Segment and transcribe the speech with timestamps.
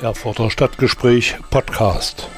[0.00, 2.28] Erfurter Stadtgespräch Podcast.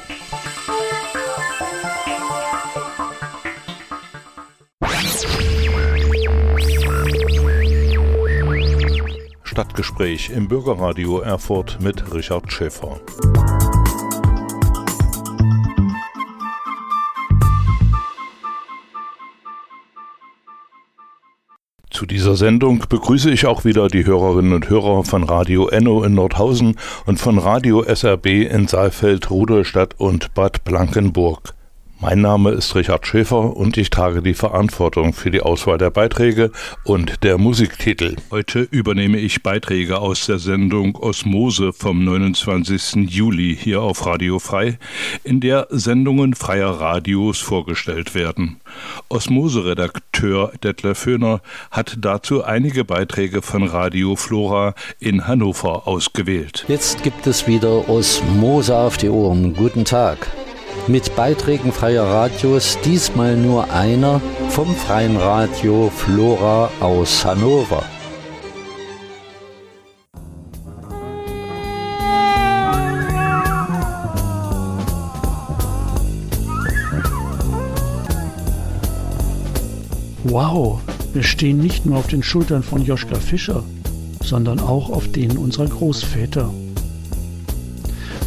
[9.43, 13.01] Stadtgespräch im Bürgerradio Erfurt mit Richard Schäfer.
[21.99, 26.13] Zu dieser Sendung begrüße ich auch wieder die Hörerinnen und Hörer von Radio Enno in
[26.13, 31.53] Nordhausen und von Radio SRB in Saalfeld, Rudolstadt und Bad Blankenburg.
[32.01, 36.49] Mein Name ist Richard Schäfer und ich trage die Verantwortung für die Auswahl der Beiträge
[36.85, 38.15] und der Musiktitel.
[38.31, 43.09] Heute übernehme ich Beiträge aus der Sendung Osmose vom 29.
[43.09, 44.79] Juli hier auf Radio Frei,
[45.25, 48.61] in der Sendungen freier Radios vorgestellt werden.
[49.09, 56.63] Osmose-Redakteur Detlef Föhner hat dazu einige Beiträge von Radio Flora in Hannover ausgewählt.
[56.69, 59.53] Jetzt gibt es wieder Osmose auf die Ohren.
[59.53, 60.29] Guten Tag
[60.89, 67.83] mit Beiträgen freier Radios, diesmal nur einer vom freien Radio Flora aus Hannover.
[80.23, 80.81] Wow,
[81.13, 83.63] wir stehen nicht nur auf den Schultern von Joschka Fischer,
[84.23, 86.51] sondern auch auf denen unserer Großväter.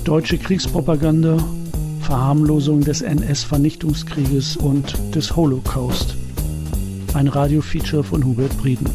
[0.05, 1.39] Deutsche Kriegspropaganda
[2.03, 6.17] Verharmlosung des NS-Vernichtungskrieges und des Holocaust.
[7.15, 8.91] Ein Radiofeature von Hubert Brieden.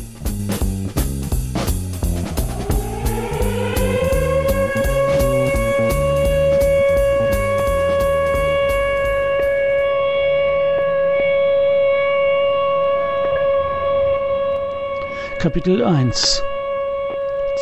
[15.39, 16.44] Kapitel 1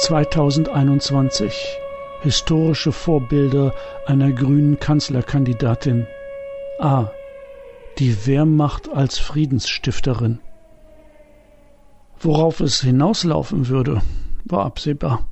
[0.02, 1.80] 2021
[2.22, 3.74] Historische Vorbilder
[4.06, 6.08] einer grünen Kanzlerkandidatin.
[6.80, 7.10] A.
[8.00, 10.40] Die Wehrmacht als Friedensstifterin.
[12.20, 14.02] Worauf es hinauslaufen würde,
[14.46, 15.28] war absehbar.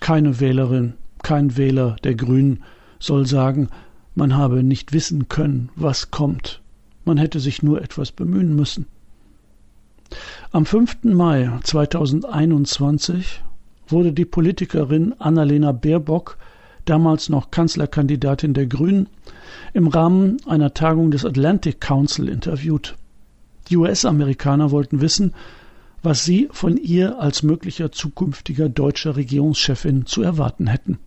[0.00, 2.62] Keine Wählerin, kein Wähler der Grünen
[2.98, 3.68] soll sagen,
[4.14, 6.62] man habe nicht wissen können, was kommt.
[7.04, 8.86] Man hätte sich nur etwas bemühen müssen.
[10.50, 11.04] Am 5.
[11.04, 13.42] Mai 2021
[13.92, 16.38] wurde die Politikerin Annalena Baerbock,
[16.84, 19.08] damals noch Kanzlerkandidatin der Grünen,
[19.72, 22.96] im Rahmen einer Tagung des Atlantic Council interviewt.
[23.68, 25.34] Die US-Amerikaner wollten wissen,
[26.02, 30.98] was sie von ihr als möglicher zukünftiger deutscher Regierungschefin zu erwarten hätten.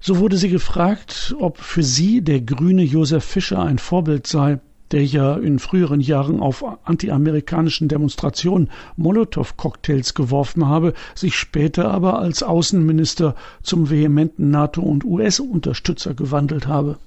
[0.00, 5.04] So wurde sie gefragt, ob für sie der grüne Josef Fischer ein Vorbild sei, der
[5.04, 13.34] ja in früheren Jahren auf antiamerikanischen Demonstrationen Molotow-Cocktails geworfen habe, sich später aber als Außenminister
[13.62, 16.98] zum vehementen NATO- und US-Unterstützer gewandelt habe.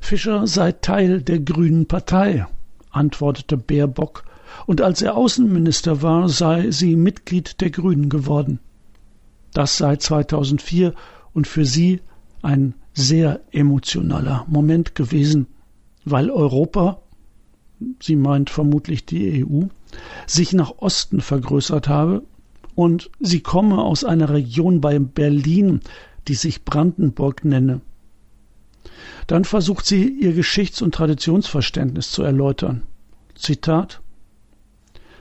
[0.00, 2.46] Fischer sei Teil der Grünen Partei,
[2.90, 4.24] antwortete Baerbock,
[4.66, 8.58] und als er Außenminister war, sei sie Mitglied der Grünen geworden.
[9.54, 10.94] Das sei 2004
[11.32, 12.00] und für sie
[12.42, 15.46] ein sehr emotionaler Moment gewesen
[16.04, 17.00] weil Europa,
[18.00, 19.64] sie meint vermutlich die EU,
[20.26, 22.22] sich nach Osten vergrößert habe
[22.74, 25.80] und sie komme aus einer Region bei Berlin,
[26.28, 27.80] die sich Brandenburg nenne.
[29.26, 32.82] Dann versucht sie, ihr Geschichts- und Traditionsverständnis zu erläutern.
[33.34, 34.00] Zitat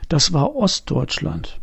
[0.10, 1.60] Das war Ostdeutschland,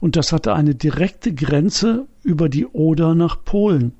[0.00, 3.94] und das hatte eine direkte Grenze über die Oder nach Polen.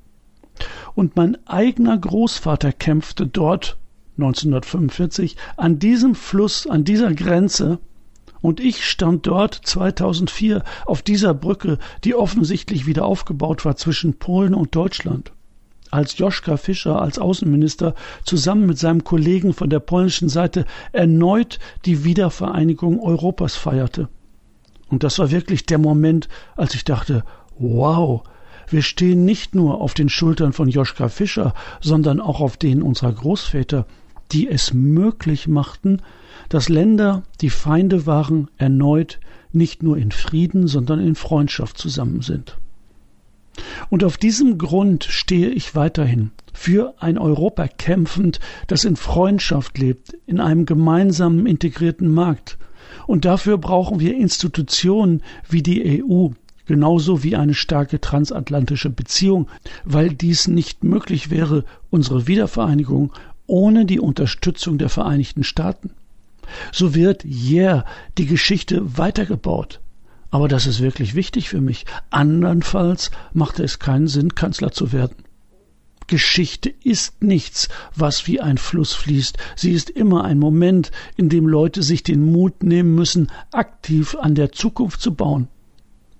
[0.95, 3.77] Und mein eigener Großvater kämpfte dort
[4.17, 7.79] 1945 an diesem Fluss, an dieser Grenze,
[8.41, 14.53] und ich stand dort 2004 auf dieser Brücke, die offensichtlich wieder aufgebaut war zwischen Polen
[14.53, 15.31] und Deutschland.
[15.91, 22.03] Als Joschka Fischer als Außenminister zusammen mit seinem Kollegen von der polnischen Seite erneut die
[22.03, 24.09] Wiedervereinigung Europas feierte.
[24.89, 27.23] Und das war wirklich der Moment, als ich dachte,
[27.57, 28.23] wow,
[28.67, 33.13] wir stehen nicht nur auf den Schultern von Joschka Fischer, sondern auch auf denen unserer
[33.13, 33.85] Großväter,
[34.33, 36.01] die es möglich machten,
[36.49, 39.19] dass Länder, die Feinde waren, erneut
[39.51, 42.57] nicht nur in Frieden, sondern in Freundschaft zusammen sind.
[43.89, 50.17] Und auf diesem Grund stehe ich weiterhin für ein Europa kämpfend, das in Freundschaft lebt,
[50.25, 52.57] in einem gemeinsamen integrierten Markt.
[53.05, 56.29] Und dafür brauchen wir Institutionen wie die EU,
[56.65, 59.47] genauso wie eine starke transatlantische Beziehung,
[59.83, 63.11] weil dies nicht möglich wäre, unsere Wiedervereinigung
[63.47, 65.91] ohne die Unterstützung der Vereinigten Staaten.
[66.71, 67.85] So wird yeah
[68.17, 69.79] die Geschichte weitergebaut.
[70.29, 71.85] Aber das ist wirklich wichtig für mich.
[72.09, 75.23] Andernfalls machte es keinen Sinn, Kanzler zu werden.
[76.07, 79.37] Geschichte ist nichts, was wie ein Fluss fließt.
[79.55, 84.35] Sie ist immer ein Moment, in dem Leute sich den Mut nehmen müssen, aktiv an
[84.35, 85.47] der Zukunft zu bauen.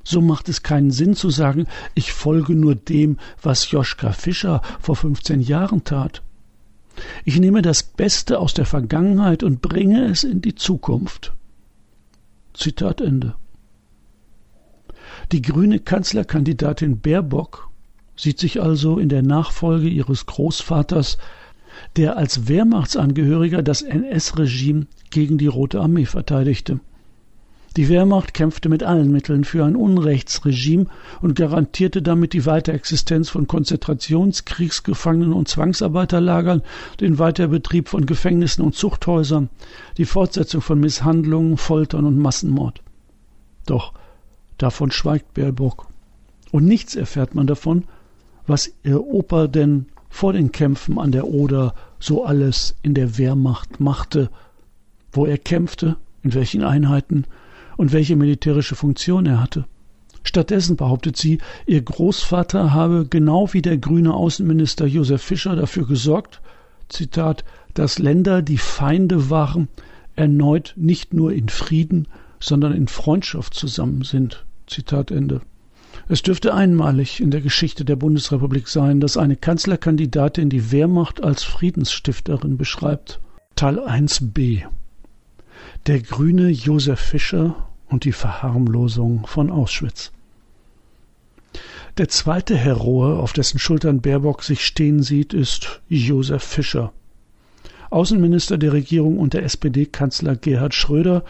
[0.04, 1.66] So macht es keinen Sinn zu sagen,
[1.96, 6.22] ich folge nur dem, was Joschka Fischer vor 15 Jahren tat.
[7.25, 11.34] Ich nehme das Beste aus der Vergangenheit und bringe es in die Zukunft.
[12.54, 13.36] Zitat Ende.
[15.31, 17.69] Die grüne Kanzlerkandidatin Baerbock
[18.16, 21.18] sieht sich also in der Nachfolge ihres Großvaters,
[21.95, 26.80] der als Wehrmachtsangehöriger das NS-Regime gegen die Rote Armee verteidigte.
[27.75, 30.86] Die Wehrmacht kämpfte mit allen Mitteln für ein Unrechtsregime
[31.22, 36.62] und garantierte damit die Weiterexistenz von Konzentrationskriegsgefangenen und Zwangsarbeiterlagern,
[37.00, 39.50] den Weiterbetrieb von Gefängnissen und Zuchthäusern,
[39.98, 42.81] die Fortsetzung von Misshandlungen, Foltern und Massenmord.
[43.66, 43.94] Doch
[44.60, 45.88] davon schweigt Baerbock.
[46.52, 47.86] Und nichts erfährt man davon,
[48.46, 53.80] was ihr Opa denn vor den Kämpfen an der Oder so alles in der Wehrmacht
[53.80, 54.30] machte,
[55.12, 57.25] wo er kämpfte, in welchen Einheiten
[57.84, 59.66] und welche militärische Funktion er hatte.
[60.24, 66.40] Stattdessen behauptet sie, ihr Großvater habe genau wie der grüne Außenminister Josef Fischer dafür gesorgt,
[66.88, 67.44] Zitat,
[67.74, 69.68] dass Länder, die Feinde waren,
[70.16, 72.08] erneut nicht nur in Frieden,
[72.40, 74.46] sondern in Freundschaft zusammen sind.
[74.66, 75.42] Zitat Ende.
[76.08, 81.44] Es dürfte einmalig in der Geschichte der Bundesrepublik sein, dass eine Kanzlerkandidatin die Wehrmacht als
[81.44, 83.20] Friedensstifterin beschreibt.
[83.58, 84.64] Teil 1b
[85.88, 90.12] der grüne Josef Fischer und die Verharmlosung von Auschwitz.
[92.00, 96.92] Der zweite Heroe, auf dessen Schultern Baerbock sich stehen sieht, ist Josef Fischer,
[97.92, 101.24] Außenminister der Regierung unter SPD-Kanzler Gerhard Schröder,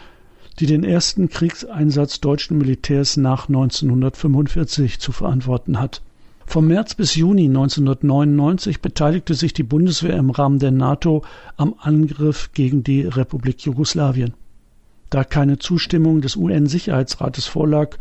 [0.58, 6.00] die den ersten Kriegseinsatz deutschen Militärs nach 1945 zu verantworten hat.
[6.46, 11.24] Vom März bis Juni 1999 beteiligte sich die Bundeswehr im Rahmen der NATO
[11.58, 14.32] am Angriff gegen die Republik Jugoslawien.
[15.10, 17.96] Da keine Zustimmung des UN-Sicherheitsrates vorlag,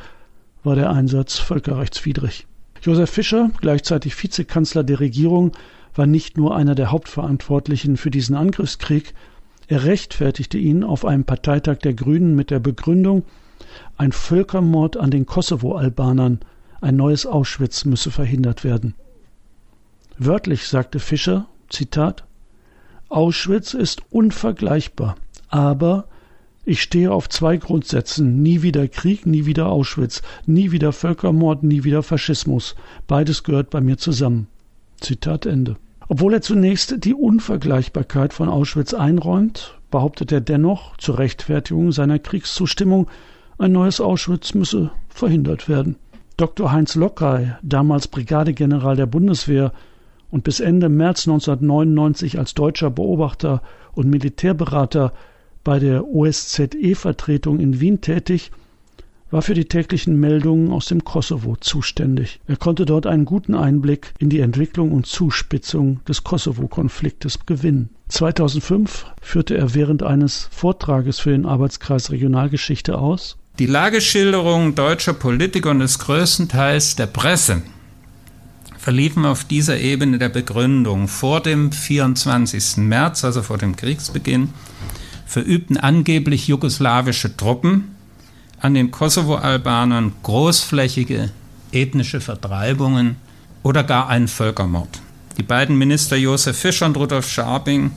[0.64, 2.48] war der Einsatz völkerrechtswidrig.
[2.82, 5.52] Josef Fischer, gleichzeitig Vizekanzler der Regierung,
[5.96, 9.14] war nicht nur einer der Hauptverantwortlichen für diesen Angriffskrieg,
[9.68, 13.24] er rechtfertigte ihn auf einem Parteitag der Grünen mit der Begründung,
[13.98, 16.40] ein Völkermord an den Kosovo-Albanern,
[16.82, 18.96] ein neues Auschwitz müsse verhindert werden.
[20.18, 22.26] Wörtlich sagte Fischer, Zitat,
[23.10, 25.16] Auschwitz ist unvergleichbar,
[25.48, 26.08] aber
[26.66, 28.42] ich stehe auf zwei Grundsätzen.
[28.42, 32.76] Nie wieder Krieg, nie wieder Auschwitz, nie wieder Völkermord, nie wieder Faschismus.
[33.08, 34.48] Beides gehört bei mir zusammen.
[35.02, 35.76] Zitat Ende.
[36.08, 43.08] Obwohl er zunächst die Unvergleichbarkeit von Auschwitz einräumt, behauptet er dennoch zur Rechtfertigung seiner Kriegszustimmung,
[43.58, 45.98] ein neues Auschwitz müsse verhindert werden.
[46.38, 46.72] Dr.
[46.72, 49.72] Heinz Lockey, damals Brigadegeneral der Bundeswehr
[50.32, 53.62] und bis Ende März 1999 als deutscher Beobachter
[53.94, 55.14] und Militärberater
[55.64, 58.52] bei der OSZE-Vertretung in Wien tätig,
[59.34, 62.40] war für die täglichen Meldungen aus dem Kosovo zuständig.
[62.48, 67.90] Er konnte dort einen guten Einblick in die Entwicklung und Zuspitzung des Kosovo-Konfliktes gewinnen.
[68.10, 73.38] 2005 führte er während eines Vortrages für den Arbeitskreis Regionalgeschichte aus.
[73.58, 77.64] Die Lageschilderungen deutscher Politiker und des größten Teils der Presse
[78.78, 82.78] verliefen auf dieser Ebene der Begründung vor dem 24.
[82.78, 84.50] März, also vor dem Kriegsbeginn,
[85.26, 87.96] verübten angeblich jugoslawische Truppen
[88.60, 91.32] an den Kosovo-Albanern großflächige
[91.72, 93.18] ethnische Vertreibungen
[93.64, 95.02] oder gar einen Völkermord.
[95.38, 97.92] Die beiden Minister Josef Fischer und Rudolf Scharping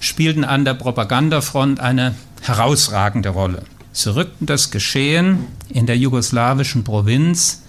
[0.00, 3.62] spielten an der Propagandafront eine herausragende Rolle.
[3.92, 7.62] Sie rückten das Geschehen in der jugoslawischen Provinz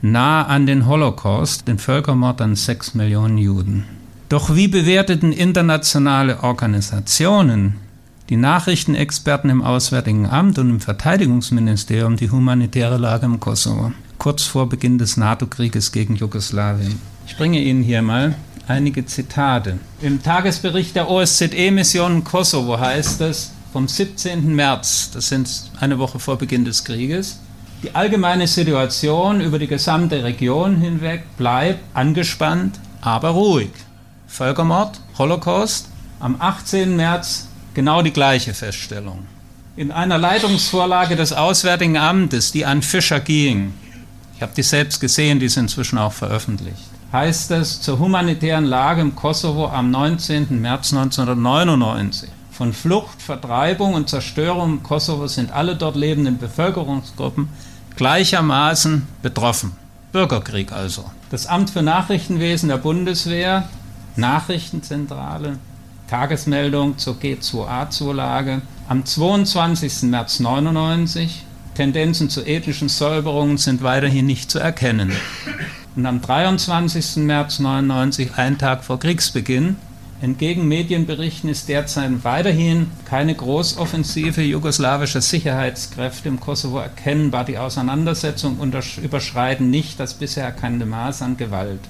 [0.00, 3.84] nahe an den Holocaust, den Völkermord an sechs Millionen Juden.
[4.28, 7.76] Doch wie bewerteten internationale Organisationen
[8.28, 14.68] die Nachrichtenexperten im Auswärtigen Amt und im Verteidigungsministerium die humanitäre Lage im Kosovo, kurz vor
[14.68, 17.00] Beginn des NATO-Krieges gegen Jugoslawien.
[17.26, 18.34] Ich bringe Ihnen hier mal
[18.66, 19.78] einige Zitate.
[20.00, 24.54] Im Tagesbericht der OSZE-Mission Kosovo heißt es vom 17.
[24.54, 27.40] März, das sind eine Woche vor Beginn des Krieges,
[27.82, 33.70] die allgemeine Situation über die gesamte Region hinweg bleibt angespannt, aber ruhig.
[34.26, 35.88] Völkermord, Holocaust.
[36.18, 36.96] Am 18.
[36.96, 37.45] März
[37.76, 39.26] genau die gleiche Feststellung.
[39.76, 43.74] In einer Leitungsvorlage des Auswärtigen Amtes, die an Fischer ging,
[44.34, 49.02] ich habe die selbst gesehen, die ist inzwischen auch veröffentlicht, heißt es zur humanitären Lage
[49.02, 50.58] im Kosovo am 19.
[50.58, 52.30] März 1999.
[52.50, 57.48] Von Flucht, Vertreibung und Zerstörung im Kosovo sind alle dort lebenden Bevölkerungsgruppen
[57.96, 59.72] gleichermaßen betroffen.
[60.12, 61.04] Bürgerkrieg also.
[61.30, 63.68] Das Amt für Nachrichtenwesen der Bundeswehr,
[64.16, 65.58] Nachrichtenzentrale,
[66.08, 70.02] Tagesmeldung zur G2A-Zulage am 22.
[70.10, 71.44] März 1999.
[71.74, 75.12] Tendenzen zu ethnischen Säuberungen sind weiterhin nicht zu erkennen.
[75.94, 77.16] Und am 23.
[77.16, 79.76] März 1999, ein Tag vor Kriegsbeginn,
[80.22, 87.44] Entgegen Medienberichten ist derzeit weiterhin keine Großoffensive jugoslawischer Sicherheitskräfte im Kosovo erkennbar.
[87.44, 88.72] Die Auseinandersetzungen
[89.02, 91.80] überschreiten nicht das bisher erkannte Maß an Gewalt.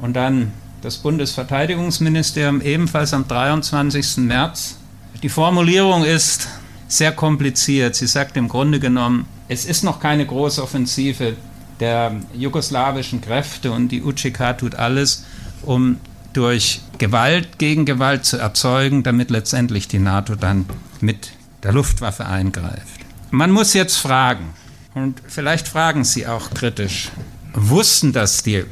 [0.00, 0.52] Und dann
[0.84, 4.18] das Bundesverteidigungsministerium ebenfalls am 23.
[4.18, 4.76] März.
[5.22, 6.46] Die Formulierung ist
[6.88, 7.94] sehr kompliziert.
[7.96, 11.36] Sie sagt im Grunde genommen, es ist noch keine Großoffensive
[11.80, 15.24] der jugoslawischen Kräfte und die UCK tut alles,
[15.62, 15.96] um
[16.34, 20.66] durch Gewalt gegen Gewalt zu erzeugen, damit letztendlich die NATO dann
[21.00, 21.30] mit
[21.62, 23.00] der Luftwaffe eingreift.
[23.30, 24.50] Man muss jetzt fragen,
[24.94, 27.10] und vielleicht fragen Sie auch kritisch,
[27.54, 28.64] wussten das die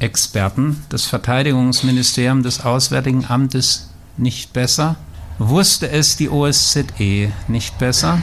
[0.00, 4.96] Experten des Verteidigungsministeriums des Auswärtigen Amtes nicht besser?
[5.38, 8.20] Wusste es die OSZE nicht besser?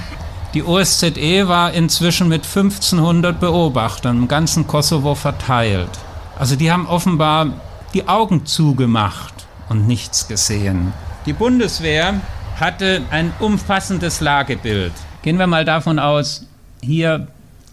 [0.53, 5.89] Die OSZE war inzwischen mit 1500 Beobachtern im ganzen Kosovo verteilt.
[6.37, 7.53] Also die haben offenbar
[7.93, 9.33] die Augen zugemacht
[9.69, 10.93] und nichts gesehen.
[11.25, 12.21] Die Bundeswehr
[12.59, 14.93] hatte ein umfassendes Lagebild.
[15.21, 16.45] Gehen wir mal davon aus,
[16.81, 17.27] hier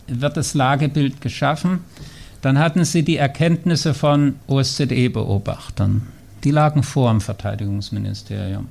[0.07, 1.85] wird das Lagebild geschaffen.
[2.45, 6.03] Dann hatten sie die Erkenntnisse von OSZE-Beobachtern.
[6.45, 8.69] Die lagen vor im Verteidigungsministerium.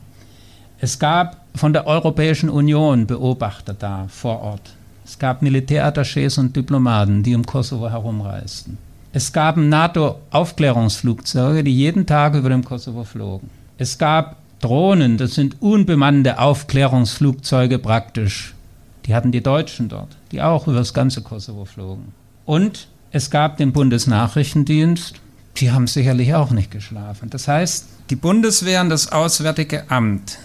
[0.77, 4.75] Es gab von der Europäischen Union Beobachter da vor Ort.
[5.03, 8.77] Es gab Militärattachés und Diplomaten, die im Kosovo herumreisten.
[9.11, 13.49] Es gab NATO-Aufklärungsflugzeuge, die jeden Tag über dem Kosovo flogen.
[13.79, 18.53] Es gab Drohnen, das sind unbemannte Aufklärungsflugzeuge praktisch.
[19.07, 22.13] Die hatten die Deutschen dort, die auch über das ganze Kosovo flogen.
[22.45, 25.13] Und es gab den Bundesnachrichtendienst,
[25.57, 27.29] die haben sicherlich auch nicht geschlafen.
[27.29, 30.39] Das heißt, die Bundeswehr und das Auswärtige Amt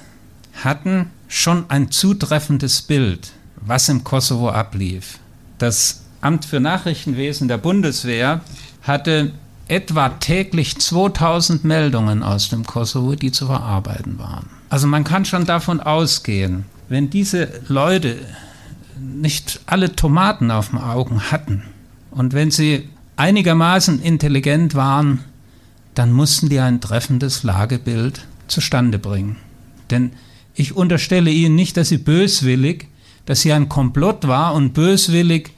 [0.63, 5.19] hatten schon ein zutreffendes Bild, was im Kosovo ablief.
[5.57, 8.43] Das Amt für Nachrichtenwesen der Bundeswehr
[8.83, 9.33] hatte
[9.67, 14.51] etwa täglich 2000 Meldungen aus dem Kosovo, die zu verarbeiten waren.
[14.69, 18.17] Also man kann schon davon ausgehen, wenn diese Leute
[19.01, 21.63] nicht alle Tomaten auf den Augen hatten
[22.11, 25.25] und wenn sie einigermaßen intelligent waren,
[25.95, 29.37] dann mussten die ein treffendes Lagebild zustande bringen.
[29.91, 30.13] Denn
[30.55, 32.89] ich unterstelle ihnen nicht, dass sie böswillig,
[33.27, 35.51] dass sie ein Komplott war und böswillig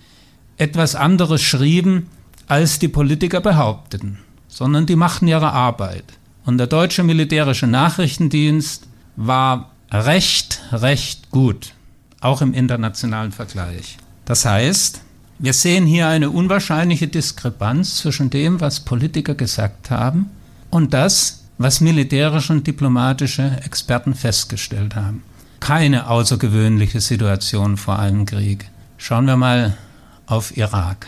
[0.56, 2.06] etwas anderes schrieben,
[2.46, 6.04] als die Politiker behaupteten, sondern die machten ihre Arbeit.
[6.44, 11.74] Und der deutsche militärische Nachrichtendienst war recht, recht gut,
[12.20, 13.98] auch im internationalen Vergleich.
[14.24, 15.02] Das heißt,
[15.42, 20.28] wir sehen hier eine unwahrscheinliche Diskrepanz zwischen dem, was Politiker gesagt haben,
[20.68, 25.22] und das, was militärische und diplomatische Experten festgestellt haben.
[25.58, 28.70] Keine außergewöhnliche Situation vor einem Krieg.
[28.98, 29.78] Schauen wir mal
[30.26, 31.06] auf Irak.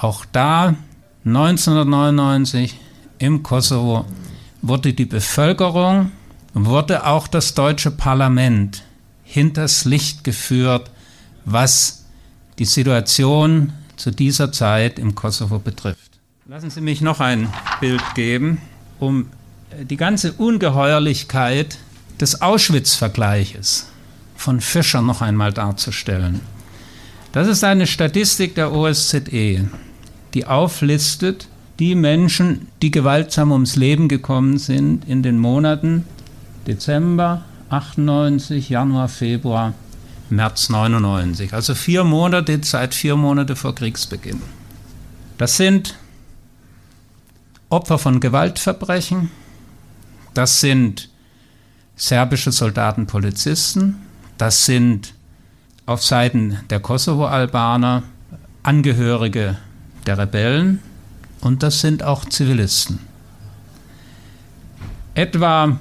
[0.00, 0.74] Auch da
[1.24, 2.78] 1999
[3.18, 4.04] im Kosovo
[4.62, 6.12] wurde die Bevölkerung,
[6.54, 8.84] wurde auch das deutsche Parlament
[9.24, 10.90] hinters Licht geführt,
[11.44, 12.01] was
[12.58, 16.12] die Situation zu dieser Zeit im Kosovo betrifft.
[16.46, 17.48] Lassen Sie mich noch ein
[17.80, 18.60] Bild geben,
[18.98, 19.28] um
[19.88, 21.78] die ganze Ungeheuerlichkeit
[22.20, 23.88] des Auschwitz-Vergleiches
[24.36, 26.40] von Fischer noch einmal darzustellen.
[27.32, 29.68] Das ist eine Statistik der OSZE,
[30.34, 36.04] die auflistet die Menschen, die gewaltsam ums Leben gekommen sind in den Monaten
[36.66, 39.72] Dezember 98, Januar, Februar,
[40.32, 41.52] März 99.
[41.52, 44.42] Also vier Monate, seit vier Monate vor Kriegsbeginn.
[45.38, 45.96] Das sind
[47.68, 49.30] Opfer von Gewaltverbrechen,
[50.34, 51.08] das sind
[51.96, 53.96] serbische Soldaten, Polizisten,
[54.38, 55.14] das sind
[55.86, 58.02] auf Seiten der Kosovo-Albaner
[58.62, 59.56] Angehörige
[60.06, 60.80] der Rebellen
[61.40, 63.00] und das sind auch Zivilisten.
[65.14, 65.78] Etwa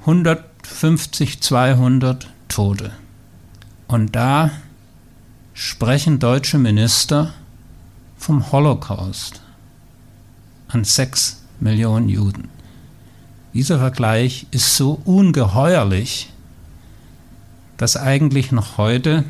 [0.00, 2.92] 150, 200 Tote.
[3.90, 4.52] Und da
[5.52, 7.34] sprechen deutsche Minister
[8.16, 9.42] vom Holocaust
[10.68, 12.50] an sechs Millionen Juden.
[13.52, 16.32] Dieser Vergleich ist so ungeheuerlich,
[17.78, 19.24] dass eigentlich noch heute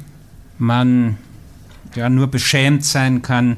[0.58, 1.16] man
[1.94, 3.56] ja nur beschämt sein kann,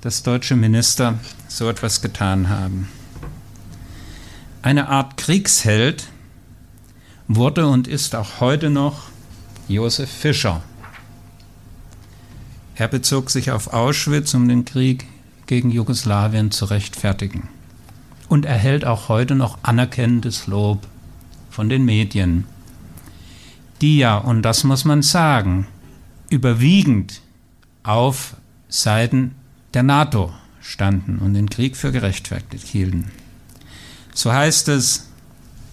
[0.00, 2.88] dass deutsche Minister so etwas getan haben.
[4.62, 6.08] Eine Art Kriegsheld
[7.28, 9.10] wurde und ist auch heute noch
[9.68, 10.62] Josef Fischer.
[12.76, 15.06] Er bezog sich auf Auschwitz, um den Krieg
[15.46, 17.48] gegen Jugoslawien zu rechtfertigen.
[18.28, 20.86] Und erhält auch heute noch anerkennendes Lob
[21.50, 22.44] von den Medien,
[23.80, 25.66] die ja, und das muss man sagen,
[26.30, 27.20] überwiegend
[27.82, 28.36] auf
[28.68, 29.34] Seiten
[29.74, 33.10] der NATO standen und den Krieg für gerechtfertigt hielten.
[34.14, 35.08] So heißt es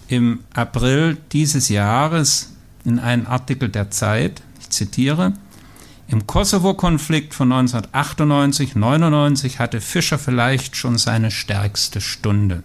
[0.08, 2.53] im April dieses Jahres
[2.84, 5.34] in einem Artikel der Zeit, ich zitiere,
[6.06, 12.62] im Kosovo-Konflikt von 1998-99 hatte Fischer vielleicht schon seine stärkste Stunde.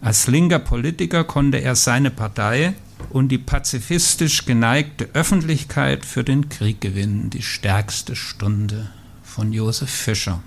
[0.00, 2.74] Als linker Politiker konnte er seine Partei
[3.10, 7.30] und die pazifistisch geneigte Öffentlichkeit für den Krieg gewinnen.
[7.30, 8.90] Die stärkste Stunde
[9.22, 10.42] von Josef Fischer.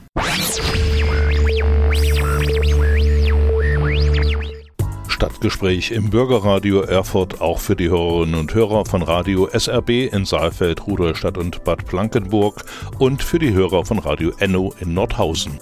[5.39, 10.85] Stadtgespräch im Bürgerradio Erfurt auch für die Hörerinnen und Hörer von Radio SRB in Saalfeld,
[10.85, 12.65] Rudolstadt und Bad Blankenburg
[12.97, 15.57] und für die Hörer von Radio Enno in Nordhausen.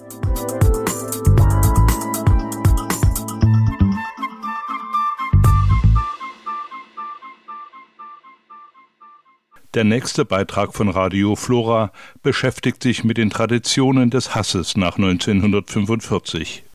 [9.75, 11.91] Der nächste Beitrag von Radio Flora
[12.23, 16.66] beschäftigt sich mit den Traditionen des Hasses nach 1945.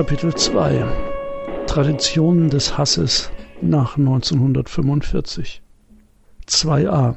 [0.00, 0.82] Kapitel 2
[1.66, 3.30] Traditionen des Hasses
[3.60, 5.60] nach 1945
[6.48, 7.16] 2a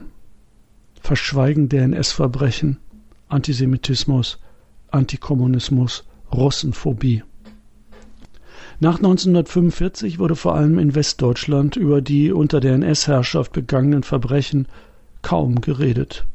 [0.99, 2.79] Verschweigen der NS-Verbrechen,
[3.29, 4.37] Antisemitismus,
[4.91, 7.23] Antikommunismus, Russenphobie.
[8.81, 14.67] Nach 1945 wurde vor allem in Westdeutschland über die unter der NS-Herrschaft begangenen Verbrechen
[15.21, 16.25] kaum geredet.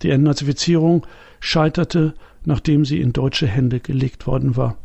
[0.00, 1.06] Die Entnazifizierung
[1.38, 2.14] scheiterte,
[2.46, 4.78] nachdem sie in deutsche Hände gelegt worden war.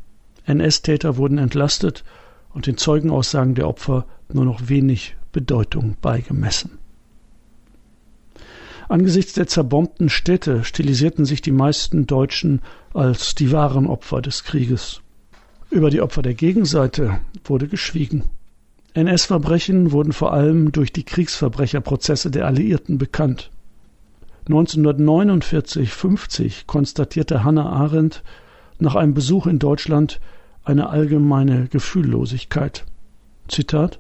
[0.48, 2.04] NS-Täter wurden entlastet
[2.54, 6.78] und den Zeugenaussagen der Opfer nur noch wenig Bedeutung beigemessen.
[8.90, 12.62] Angesichts der zerbombten Städte stilisierten sich die meisten Deutschen
[12.94, 15.02] als die wahren Opfer des Krieges.
[15.70, 18.24] Über die Opfer der Gegenseite wurde geschwiegen.
[18.94, 23.52] NS-Verbrechen wurden vor allem durch die Kriegsverbrecherprozesse der Alliierten bekannt.
[24.48, 28.24] 1949-50 konstatierte Hannah Arendt
[28.80, 30.22] nach einem Besuch in Deutschland
[30.68, 32.86] eine allgemeine Gefühllosigkeit.
[33.48, 34.00] Zitat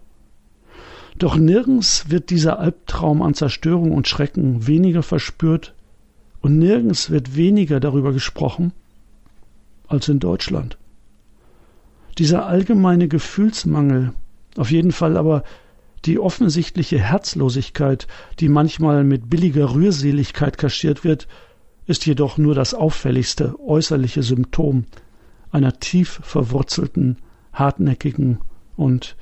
[1.17, 5.73] Doch nirgends wird dieser Albtraum an Zerstörung und Schrecken weniger verspürt
[6.41, 8.73] und nirgends wird weniger darüber gesprochen
[9.87, 10.77] als in Deutschland.
[12.17, 14.13] Dieser allgemeine Gefühlsmangel,
[14.57, 15.43] auf jeden Fall aber
[16.03, 18.07] die offensichtliche Herzlosigkeit,
[18.39, 21.27] die manchmal mit billiger Rührseligkeit kaschiert wird,
[21.85, 24.85] ist jedoch nur das auffälligste äußerliche Symptom
[25.51, 27.17] einer tief verwurzelten,
[27.53, 28.39] hartnäckigen
[28.75, 29.15] und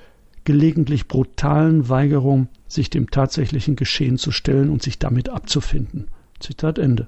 [0.43, 6.07] gelegentlich brutalen Weigerung, sich dem tatsächlichen Geschehen zu stellen und sich damit abzufinden.
[6.39, 7.07] Zitat Ende.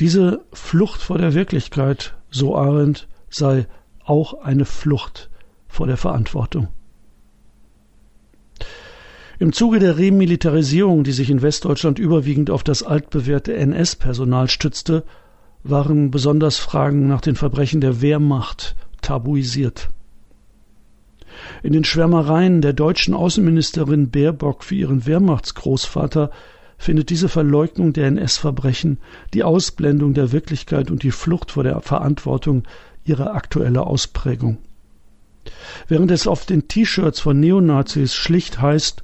[0.00, 3.66] Diese Flucht vor der Wirklichkeit, so Arendt, sei
[4.04, 5.28] auch eine Flucht
[5.66, 6.68] vor der Verantwortung.
[9.40, 15.04] Im Zuge der Remilitarisierung, die sich in Westdeutschland überwiegend auf das altbewährte NS-Personal stützte,
[15.64, 19.88] waren besonders Fragen nach den Verbrechen der Wehrmacht tabuisiert.
[21.62, 26.30] In den Schwärmereien der deutschen Außenministerin Baerbock für ihren Wehrmachtsgroßvater
[26.78, 28.98] findet diese Verleugnung der NS-Verbrechen,
[29.34, 32.62] die Ausblendung der Wirklichkeit und die Flucht vor der Verantwortung
[33.04, 34.58] ihre aktuelle Ausprägung.
[35.88, 39.02] Während es auf den T-Shirts von Neonazis schlicht heißt,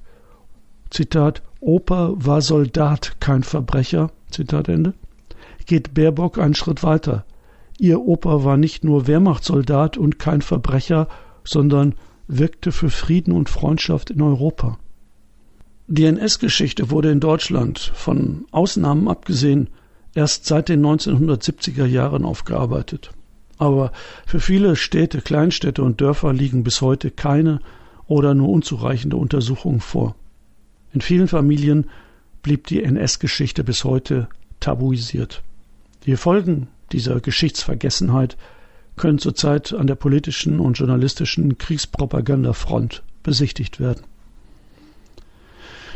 [0.91, 4.95] Zitat, Opa war Soldat, kein Verbrecher, Zitat Ende,
[5.67, 7.25] geht Baerbock einen Schritt weiter.
[7.79, 11.09] Ihr Opa war nicht nur Wehrmachtssoldat und kein Verbrecher,
[11.45, 11.95] sondern
[12.29, 14.79] wirkte für Frieden und Freundschaft in Europa.
[15.87, 19.69] Die NS-Geschichte wurde in Deutschland, von Ausnahmen abgesehen,
[20.15, 23.11] erst seit den 1970er Jahren aufgearbeitet.
[23.59, 23.93] Aber
[24.27, 27.61] für viele Städte, Kleinstädte und Dörfer liegen bis heute keine
[28.07, 30.15] oder nur unzureichende Untersuchungen vor.
[30.93, 31.91] In vielen Familien
[32.43, 34.29] blieb die NS-Geschichte bis heute
[34.61, 35.43] tabuisiert.
[36.07, 38.37] Die Folgen dieser Geschichtsvergessenheit
[38.97, 44.05] können zurzeit an der politischen und journalistischen Kriegspropagandafront besichtigt werden.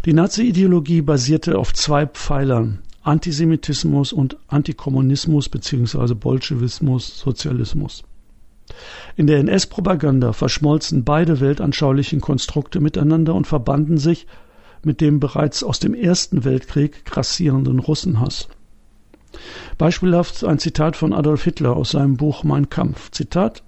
[0.05, 6.15] Die Nazi-Ideologie basierte auf zwei Pfeilern Antisemitismus und Antikommunismus bzw.
[6.15, 8.03] Bolschewismus, Sozialismus.
[9.17, 14.27] In der NS-Propaganda verschmolzen beide weltanschaulichen Konstrukte miteinander und verbanden sich
[14.85, 18.49] mit dem bereits aus dem Ersten Weltkrieg grassierenden Russenhass.
[19.77, 23.11] Beispielhaft ein Zitat von Adolf Hitler aus seinem Buch Mein Kampf.
[23.11, 23.63] Zitat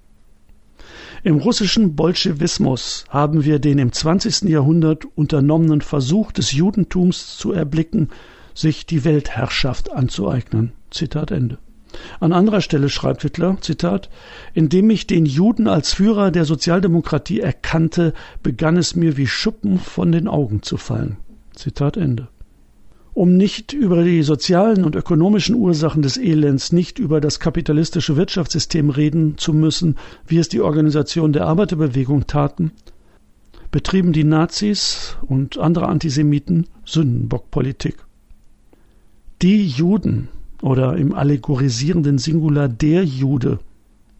[1.23, 4.49] Im russischen Bolschewismus haben wir den im 20.
[4.49, 8.09] Jahrhundert unternommenen Versuch des Judentums zu erblicken,
[8.53, 10.73] sich die Weltherrschaft anzueignen.
[10.89, 11.57] Zitat Ende.
[12.19, 14.09] An anderer Stelle schreibt Hitler, Zitat,
[14.53, 20.11] indem ich den Juden als Führer der Sozialdemokratie erkannte, begann es mir wie Schuppen von
[20.11, 21.17] den Augen zu fallen.
[21.53, 22.29] Zitat Ende.
[23.13, 28.89] Um nicht über die sozialen und ökonomischen Ursachen des Elends, nicht über das kapitalistische Wirtschaftssystem
[28.89, 32.71] reden zu müssen, wie es die Organisation der Arbeiterbewegung taten,
[33.69, 37.97] betrieben die Nazis und andere Antisemiten Sündenbockpolitik.
[39.41, 40.29] Die Juden
[40.61, 43.59] oder im allegorisierenden Singular der Jude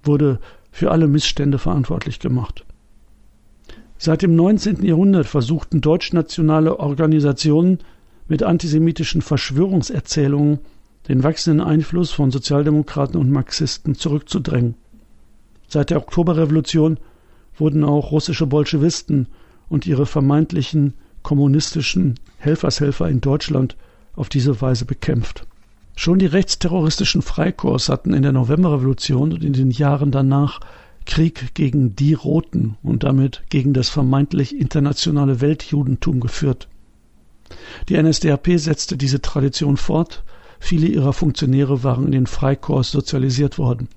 [0.03, 0.39] wurde
[0.71, 2.65] für alle Missstände verantwortlich gemacht.
[3.97, 4.83] Seit dem 19.
[4.83, 7.79] Jahrhundert versuchten deutschnationale Organisationen
[8.27, 10.59] mit antisemitischen Verschwörungserzählungen
[11.07, 14.75] den wachsenden Einfluss von Sozialdemokraten und Marxisten zurückzudrängen.
[15.67, 16.99] Seit der Oktoberrevolution
[17.57, 19.27] wurden auch russische Bolschewisten
[19.69, 23.77] und ihre vermeintlichen kommunistischen Helfershelfer in Deutschland
[24.15, 25.47] auf diese Weise bekämpft.
[25.95, 30.59] Schon die rechtsterroristischen Freikorps hatten in der Novemberrevolution und in den Jahren danach
[31.05, 36.67] Krieg gegen die Roten und damit gegen das vermeintlich internationale Weltjudentum geführt.
[37.89, 40.23] Die NSDAP setzte diese Tradition fort,
[40.59, 43.87] viele ihrer Funktionäre waren in den Freikorps sozialisiert worden.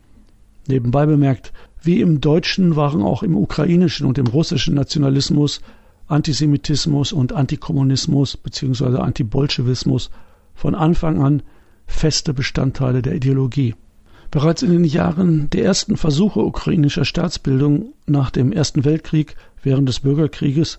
[0.67, 5.61] Nebenbei bemerkt, wie im deutschen waren auch im ukrainischen und im russischen Nationalismus
[6.07, 8.99] Antisemitismus und Antikommunismus bzw.
[8.99, 10.11] Antibolschewismus
[10.55, 11.43] von Anfang an
[11.87, 13.75] feste Bestandteile der Ideologie.
[14.31, 20.01] Bereits in den Jahren der ersten Versuche ukrainischer Staatsbildung nach dem Ersten Weltkrieg während des
[20.01, 20.79] Bürgerkrieges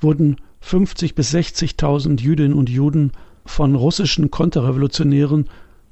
[0.00, 3.12] wurden 50 bis 60.000 Jüdinnen und Juden
[3.44, 5.46] von russischen Konterrevolutionären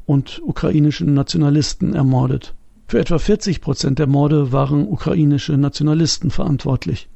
[0.06, 2.54] und ukrainischen Nationalisten ermordet.
[2.86, 7.08] Für etwa 40 Prozent der Morde waren ukrainische Nationalisten verantwortlich.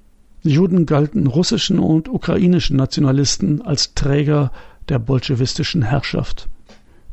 [0.45, 4.53] Die Juden galten russischen und ukrainischen Nationalisten als Träger
[4.89, 6.49] der bolschewistischen Herrschaft.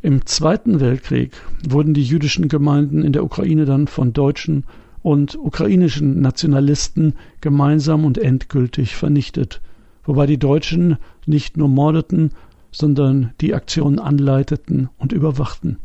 [0.02, 1.32] Im Zweiten Weltkrieg
[1.68, 4.64] wurden die jüdischen Gemeinden in der Ukraine dann von deutschen
[5.02, 9.62] und ukrainischen Nationalisten gemeinsam und endgültig vernichtet,
[10.06, 12.32] wobei die Deutschen nicht nur mordeten,
[12.72, 15.78] sondern die Aktionen anleiteten und überwachten.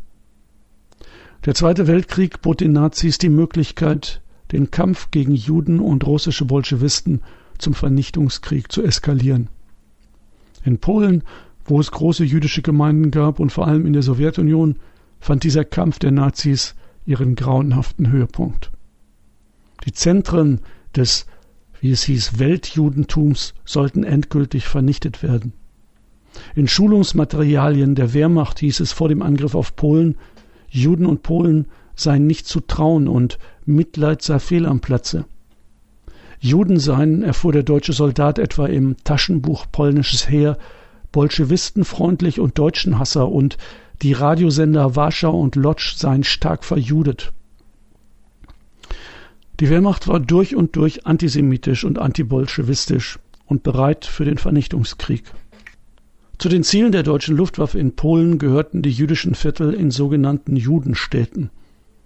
[1.45, 7.21] Der Zweite Weltkrieg bot den Nazis die Möglichkeit, den Kampf gegen Juden und russische Bolschewisten
[7.57, 9.49] zum Vernichtungskrieg zu eskalieren.
[10.63, 11.23] In Polen
[11.65, 14.75] wo es große jüdische Gemeinden gab und vor allem in der Sowjetunion,
[15.19, 18.71] fand dieser Kampf der Nazis ihren grauenhaften Höhepunkt.
[19.85, 20.59] Die Zentren
[20.95, 21.27] des,
[21.81, 25.53] wie es hieß, Weltjudentums sollten endgültig vernichtet werden.
[26.55, 30.15] In Schulungsmaterialien der Wehrmacht hieß es vor dem Angriff auf Polen,
[30.69, 31.65] Juden und Polen
[31.95, 35.25] seien nicht zu trauen und Mitleid sei fehl am Platze.
[36.39, 40.57] Juden seien, erfuhr der deutsche Soldat etwa im Taschenbuch Polnisches Heer,
[41.11, 43.57] bolschewistenfreundlich und Deutschenhasser und
[44.01, 47.33] die Radiosender Warschau und Lodz seien stark verjudet.
[49.61, 55.23] Die Wehrmacht war durch und durch antisemitisch und antibolschewistisch und bereit für den Vernichtungskrieg.
[56.39, 61.51] Zu den Zielen der deutschen Luftwaffe in Polen gehörten die jüdischen Viertel in sogenannten Judenstädten.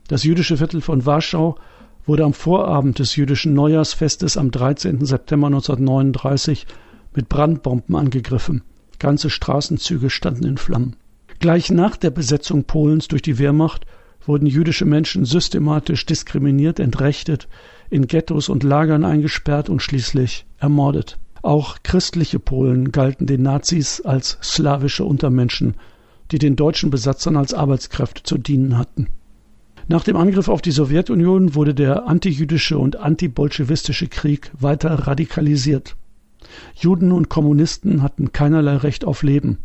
[0.09, 1.57] Das jüdische Viertel von Warschau
[2.05, 5.05] wurde am Vorabend des jüdischen Neujahrsfestes am 13.
[5.05, 6.67] September 1939
[7.15, 8.63] mit Brandbomben angegriffen.
[8.99, 10.97] Ganze Straßenzüge standen in Flammen.
[11.39, 13.85] Gleich nach der Besetzung Polens durch die Wehrmacht
[14.27, 17.47] wurden jüdische Menschen systematisch diskriminiert, entrechtet,
[17.89, 21.17] in Ghettos und Lagern eingesperrt und schließlich ermordet.
[21.41, 25.75] Auch christliche Polen galten den Nazis als slawische Untermenschen,
[26.31, 29.07] die den deutschen Besatzern als Arbeitskräfte zu dienen hatten.
[29.87, 35.95] Nach dem Angriff auf die Sowjetunion wurde der antijüdische und antibolschewistische Krieg weiter radikalisiert.
[36.75, 39.59] Juden und Kommunisten hatten keinerlei Recht auf Leben.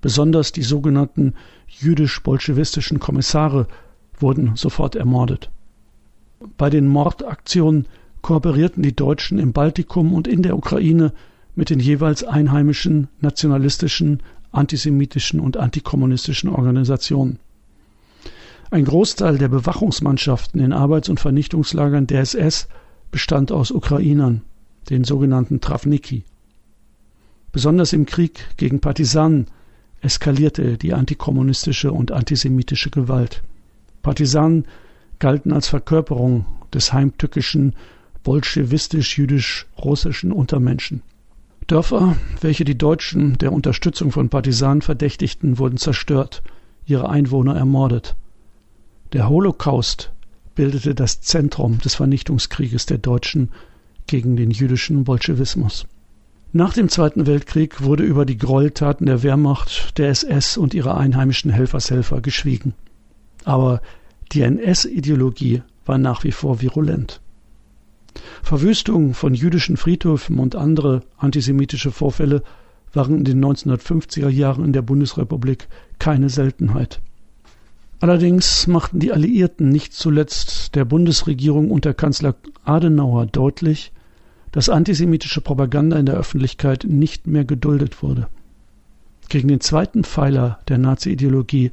[0.00, 1.34] Besonders die sogenannten
[1.66, 3.66] jüdisch-bolschewistischen Kommissare
[4.18, 5.50] wurden sofort ermordet.
[6.56, 7.86] Bei den Mordaktionen
[8.22, 11.12] kooperierten die Deutschen im Baltikum und in der Ukraine
[11.54, 17.38] mit den jeweils einheimischen nationalistischen, antisemitischen und antikommunistischen Organisationen.
[18.70, 22.68] Ein Großteil der Bewachungsmannschaften in Arbeits- und Vernichtungslagern der SS
[23.10, 24.42] bestand aus Ukrainern
[24.90, 26.24] den sogenannten Travniki.
[27.52, 29.46] Besonders im Krieg gegen Partisanen
[30.00, 33.42] eskalierte die antikommunistische und antisemitische Gewalt.
[34.06, 34.64] Partisanen
[35.18, 37.74] galten als Verkörperung des heimtückischen,
[38.22, 41.02] bolschewistisch-jüdisch-russischen Untermenschen.
[41.66, 46.44] Dörfer, welche die Deutschen der Unterstützung von Partisanen verdächtigten, wurden zerstört,
[46.86, 48.14] ihre Einwohner ermordet.
[49.12, 50.12] Der Holocaust
[50.54, 53.50] bildete das Zentrum des Vernichtungskrieges der Deutschen
[54.06, 55.84] gegen den jüdischen Bolschewismus.
[56.52, 61.50] Nach dem Zweiten Weltkrieg wurde über die Gräueltaten der Wehrmacht, der SS und ihrer einheimischen
[61.50, 62.74] Helfershelfer geschwiegen.
[63.46, 63.80] Aber
[64.32, 67.20] die NS-Ideologie war nach wie vor virulent.
[68.42, 72.42] Verwüstungen von jüdischen Friedhöfen und andere antisemitische Vorfälle
[72.92, 75.68] waren in den 1950er Jahren in der Bundesrepublik
[76.00, 77.00] keine Seltenheit.
[78.00, 83.92] Allerdings machten die Alliierten nicht zuletzt der Bundesregierung unter Kanzler Adenauer deutlich,
[84.50, 88.26] dass antisemitische Propaganda in der Öffentlichkeit nicht mehr geduldet wurde.
[89.28, 91.70] Gegen den zweiten Pfeiler der Nazi-Ideologie,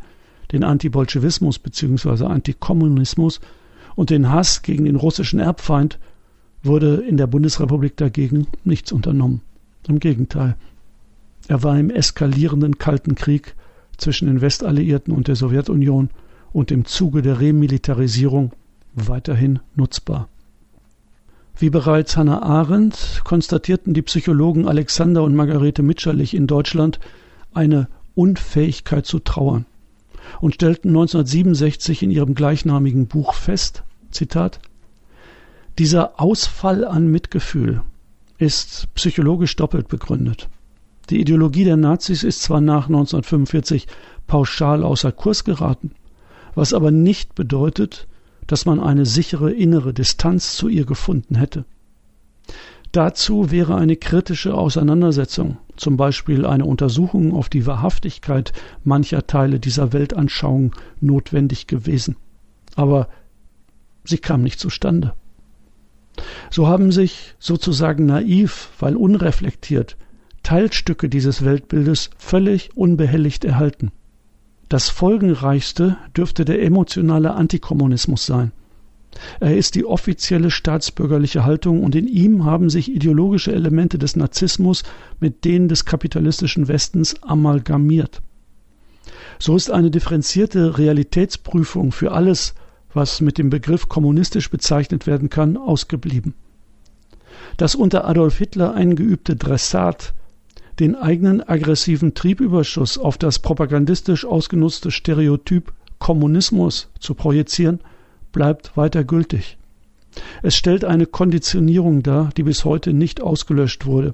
[0.54, 2.26] den Antibolschewismus bzw.
[2.26, 3.42] Antikommunismus
[3.96, 6.00] und den Hass gegen den russischen Erbfeind,
[6.62, 9.42] wurde in der Bundesrepublik dagegen nichts unternommen.
[9.88, 10.56] Im Gegenteil.
[11.50, 13.56] Er war im eskalierenden Kalten Krieg
[13.98, 16.10] zwischen den Westalliierten und der Sowjetunion
[16.54, 18.54] und im Zuge der Remilitarisierung
[18.94, 20.30] weiterhin nutzbar.
[21.58, 27.00] Wie bereits Hannah Arendt konstatierten die Psychologen Alexander und Margarete Mitscherlich in Deutschland
[27.54, 29.66] eine Unfähigkeit zu trauern
[30.42, 34.60] und stellten 1967 in ihrem gleichnamigen Buch fest, Zitat,
[35.80, 37.82] dieser Ausfall an Mitgefühl
[38.38, 40.50] ist psychologisch doppelt begründet.
[41.10, 43.88] Die Ideologie der Nazis ist zwar nach 1945
[44.28, 45.92] pauschal außer Kurs geraten,
[46.56, 48.08] was aber nicht bedeutet,
[48.48, 51.66] dass man eine sichere innere Distanz zu ihr gefunden hätte.
[52.94, 58.54] Dazu wäre eine kritische Auseinandersetzung, zum Beispiel eine Untersuchung auf die Wahrhaftigkeit
[58.84, 62.18] mancher Teile dieser Weltanschauung notwendig gewesen.
[62.76, 63.10] Aber
[64.04, 65.16] sie kam nicht zustande.
[66.52, 69.98] So haben sich sozusagen naiv, weil unreflektiert,
[70.44, 73.92] Teilstücke dieses Weltbildes völlig unbehelligt erhalten.
[74.70, 78.52] Das folgenreichste dürfte der emotionale Antikommunismus sein.
[79.40, 84.84] Er ist die offizielle staatsbürgerliche Haltung und in ihm haben sich ideologische Elemente des Narzissmus
[85.20, 88.22] mit denen des kapitalistischen Westens amalgamiert.
[89.40, 92.56] So ist eine differenzierte Realitätsprüfung für alles,
[92.94, 96.34] was mit dem Begriff kommunistisch bezeichnet werden kann, ausgeblieben.
[97.58, 100.14] Das unter Adolf Hitler eingeübte Dressat,
[100.80, 107.80] den eigenen aggressiven Triebüberschuss auf das propagandistisch ausgenutzte Stereotyp Kommunismus zu projizieren,
[108.34, 109.58] bleibt weiter gültig.
[110.42, 114.14] Es stellt eine Konditionierung dar, die bis heute nicht ausgelöscht wurde,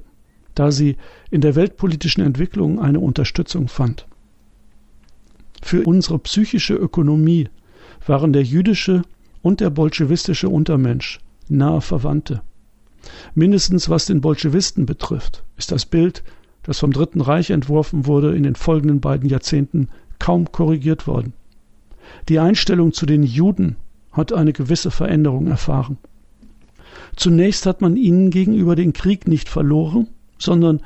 [0.53, 0.97] da sie
[1.31, 4.05] in der weltpolitischen Entwicklung eine Unterstützung fand.
[5.61, 7.49] Für unsere psychische Ökonomie
[8.05, 9.01] waren der jüdische
[9.41, 12.41] und der bolschewistische Untermensch nahe Verwandte.
[13.33, 16.23] Mindestens was den Bolschewisten betrifft, ist das Bild,
[16.63, 21.33] das vom Dritten Reich entworfen wurde, in den folgenden beiden Jahrzehnten kaum korrigiert worden.
[22.27, 23.77] Die Einstellung zu den Juden
[24.19, 25.97] hat eine gewisse Veränderung erfahren.
[27.15, 30.81] Zunächst hat man ihnen gegenüber den Krieg nicht verloren, sondern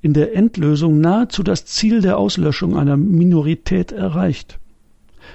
[0.00, 4.58] in der Endlösung nahezu das Ziel der Auslöschung einer Minorität erreicht.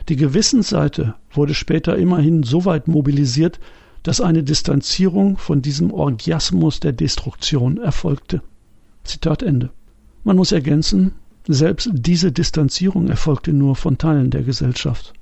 [0.09, 3.59] Die Gewissensseite wurde später immerhin so weit mobilisiert,
[4.03, 8.41] dass eine Distanzierung von diesem Orgiasmus der Destruktion erfolgte.
[9.03, 9.69] Zitat Ende.
[10.23, 11.13] Man muss ergänzen,
[11.47, 15.13] selbst diese Distanzierung erfolgte nur von Teilen der Gesellschaft.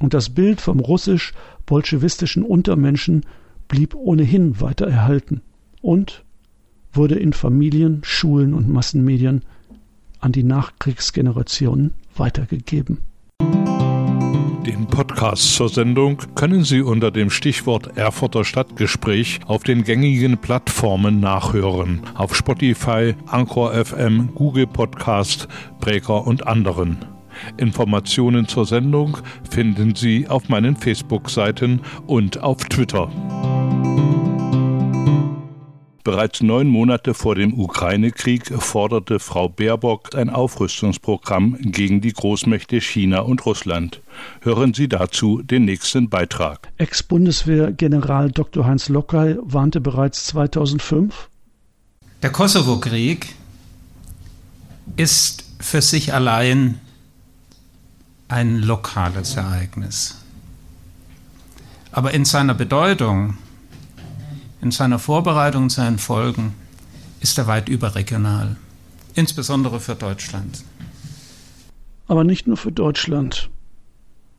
[0.00, 3.26] Und das Bild vom russisch-bolschewistischen Untermenschen
[3.68, 5.42] blieb ohnehin weiter erhalten
[5.82, 6.24] und
[6.92, 9.44] wurde in Familien, Schulen und Massenmedien
[10.18, 12.98] an die Nachkriegsgenerationen weitergegeben.
[14.66, 21.20] Den Podcast zur Sendung können Sie unter dem Stichwort Erfurter Stadtgespräch auf den gängigen Plattformen
[21.20, 22.00] nachhören.
[22.14, 25.48] Auf Spotify, Anchor FM, Google Podcast,
[25.80, 26.98] Breaker und anderen.
[27.56, 29.18] Informationen zur Sendung
[29.50, 33.10] finden Sie auf meinen Facebook-Seiten und auf Twitter.
[36.02, 43.20] Bereits neun Monate vor dem Ukraine-Krieg forderte Frau Baerbock ein Aufrüstungsprogramm gegen die Großmächte China
[43.20, 44.00] und Russland.
[44.40, 46.72] Hören Sie dazu den nächsten Beitrag.
[46.78, 48.64] Ex-Bundeswehr-General Dr.
[48.64, 51.28] Heinz Lockey warnte bereits 2005.
[52.22, 53.34] Der Kosovo-Krieg
[54.96, 56.80] ist für sich allein
[58.30, 60.16] ein lokales Ereignis.
[61.92, 63.36] Aber in seiner Bedeutung
[64.60, 66.54] in seiner Vorbereitung und seinen Folgen
[67.20, 68.56] ist er weit überregional,
[69.14, 70.64] insbesondere für Deutschland.
[72.06, 73.50] Aber nicht nur für Deutschland.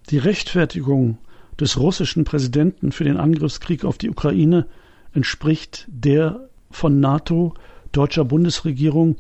[0.09, 1.17] Die Rechtfertigung
[1.59, 4.67] des russischen Präsidenten für den Angriffskrieg auf die Ukraine
[5.13, 7.53] entspricht der von NATO,
[7.91, 9.17] deutscher Bundesregierung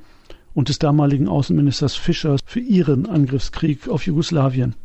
[0.53, 4.75] und des damaligen Außenministers Fischer für ihren Angriffskrieg auf Jugoslawien.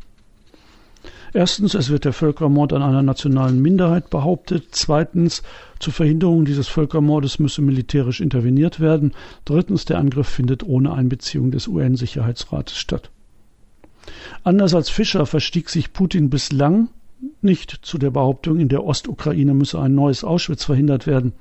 [1.33, 4.69] Erstens, es wird der Völkermord an einer nationalen Minderheit behauptet.
[4.71, 5.43] Zweitens,
[5.79, 9.13] zur Verhinderung dieses Völkermordes müsse militärisch interveniert werden.
[9.45, 13.11] Drittens, der Angriff findet ohne Einbeziehung des UN-Sicherheitsrates statt.
[14.45, 16.89] Anders als Fischer verstieg sich Putin bislang
[17.43, 21.33] nicht zu der Behauptung, in der Ostukraine müsse ein neues Auschwitz verhindert werden.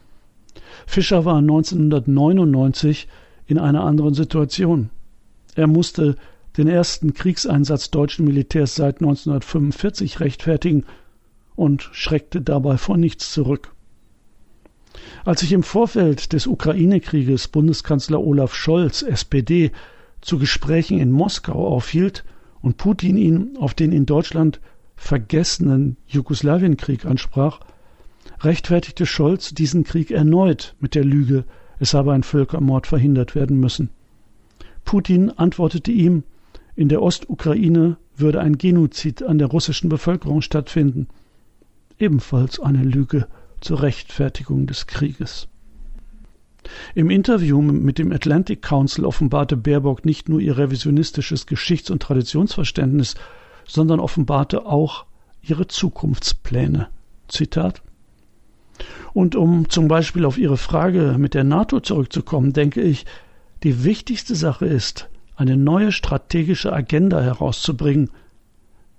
[0.86, 3.08] Fischer war 1999
[3.48, 4.90] in einer anderen Situation.
[5.56, 6.16] Er musste
[6.58, 10.86] den ersten Kriegseinsatz deutschen Militärs seit 1945 rechtfertigen
[11.56, 13.74] und schreckte dabei vor nichts zurück.
[15.26, 19.72] Als sich im Vorfeld des Ukraine-Krieges Bundeskanzler Olaf Scholz, SPD,
[20.22, 22.24] zu Gesprächen in Moskau aufhielt
[22.62, 24.60] und Putin ihn auf den in Deutschland
[24.96, 27.60] vergessenen Jugoslawienkrieg ansprach,
[28.42, 31.44] rechtfertigte Scholz diesen Krieg erneut mit der Lüge,
[31.80, 33.90] es habe ein Völkermord verhindert werden müssen.
[34.84, 36.24] Putin antwortete ihm,
[36.76, 41.08] in der Ostukraine würde ein Genozid an der russischen Bevölkerung stattfinden.
[41.98, 43.28] Ebenfalls eine Lüge
[43.62, 45.48] zur Rechtfertigung des Krieges.
[46.96, 53.16] Im Interview mit dem Atlantic Council offenbarte Baerbock nicht nur ihr revisionistisches Geschichts- und Traditionsverständnis,
[53.68, 55.06] sondern offenbarte auch
[55.42, 56.88] ihre Zukunftspläne.
[57.28, 57.82] Zitat
[59.14, 63.06] und um zum Beispiel auf Ihre Frage mit der NATO zurückzukommen, denke ich,
[63.64, 68.10] die wichtigste Sache ist, eine neue strategische Agenda herauszubringen.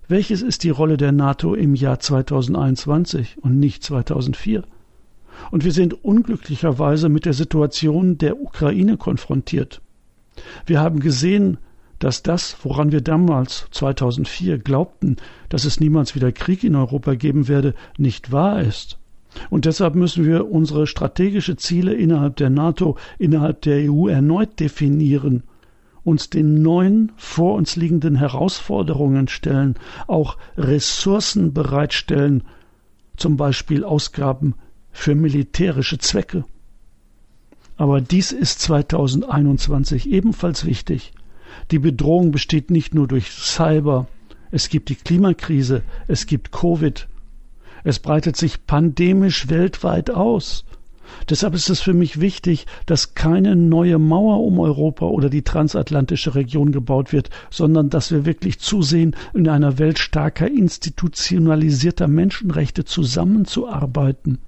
[0.09, 4.65] Welches ist die Rolle der NATO im Jahr 2021 und nicht 2004?
[5.51, 9.83] Und wir sind unglücklicherweise mit der Situation der Ukraine konfrontiert.
[10.65, 11.59] Wir haben gesehen,
[11.99, 15.17] dass das, woran wir damals 2004 glaubten,
[15.49, 18.99] dass es niemals wieder Krieg in Europa geben werde, nicht wahr ist.
[19.51, 25.43] Und deshalb müssen wir unsere strategische Ziele innerhalb der NATO, innerhalb der EU erneut definieren
[26.07, 29.75] uns den neuen vor uns liegenden Herausforderungen stellen,
[30.07, 32.45] auch Ressourcen bereitstellen,
[33.17, 34.55] zum Beispiel Ausgaben
[34.93, 36.45] für militärische Zwecke.
[37.77, 41.13] Aber dies ist 2021 ebenfalls wichtig.
[41.73, 44.07] Die Bedrohung besteht nicht nur durch Cyber,
[44.53, 47.09] es gibt die Klimakrise, es gibt Covid,
[47.87, 50.65] es breitet sich pandemisch weltweit aus.
[51.31, 56.35] Deshalb ist es für mich wichtig, dass keine neue Mauer um Europa oder die transatlantische
[56.35, 64.41] Region gebaut wird, sondern dass wir wirklich zusehen, in einer Welt starker institutionalisierter Menschenrechte zusammenzuarbeiten.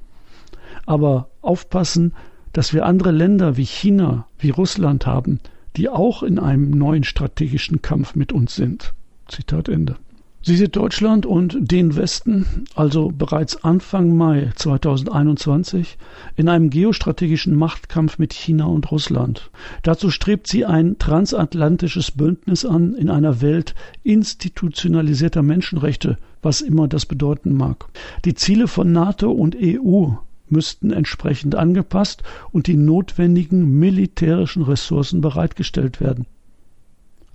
[0.85, 2.15] Aber aufpassen,
[2.53, 5.39] dass wir andere Länder wie China, wie Russland haben,
[5.77, 8.95] die auch in einem neuen strategischen Kampf mit uns sind.
[9.29, 9.95] Zitat Ende.
[10.41, 12.47] Sie sieht Deutschland und den Westen
[12.77, 15.99] also bereits Anfang Mai 2021
[16.37, 19.51] in einem geostrategischen Machtkampf mit China und Russland.
[19.83, 23.75] Dazu strebt sie ein transatlantisches Bündnis an in einer Welt
[24.05, 27.87] institutionalisierter Menschenrechte, was immer das bedeuten mag.
[28.25, 30.11] Die Ziele von NATO und EU
[30.49, 32.23] müssten entsprechend angepasst
[32.53, 36.27] und die notwendigen militärischen Ressourcen bereitgestellt werden.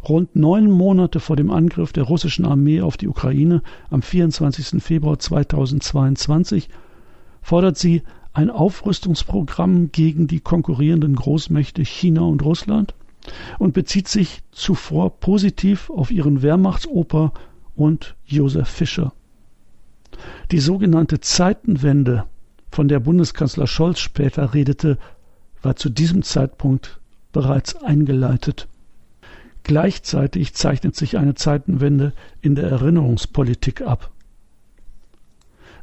[0.07, 4.83] Rund neun Monate vor dem Angriff der russischen Armee auf die Ukraine am 24.
[4.83, 6.69] Februar 2022
[7.41, 12.95] fordert sie ein Aufrüstungsprogramm gegen die konkurrierenden Großmächte China und Russland
[13.59, 17.31] und bezieht sich zuvor positiv auf ihren Wehrmachtsoper
[17.75, 19.13] und Josef Fischer.
[20.51, 22.25] Die sogenannte Zeitenwende,
[22.71, 24.97] von der Bundeskanzler Scholz später redete,
[25.61, 26.99] war zu diesem Zeitpunkt
[27.31, 28.67] bereits eingeleitet.
[29.63, 34.11] Gleichzeitig zeichnet sich eine Zeitenwende in der Erinnerungspolitik ab.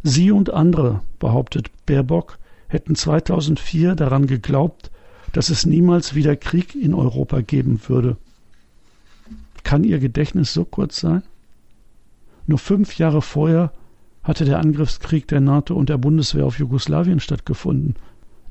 [0.02, 2.38] Sie und andere, behauptet Baerbock,
[2.68, 4.90] hätten 2004 daran geglaubt,
[5.32, 8.16] dass es niemals wieder Krieg in Europa geben würde.
[9.62, 11.22] Kann Ihr Gedächtnis so kurz sein?
[12.46, 13.72] Nur fünf Jahre vorher
[14.22, 17.94] hatte der Angriffskrieg der NATO und der Bundeswehr auf Jugoslawien stattgefunden,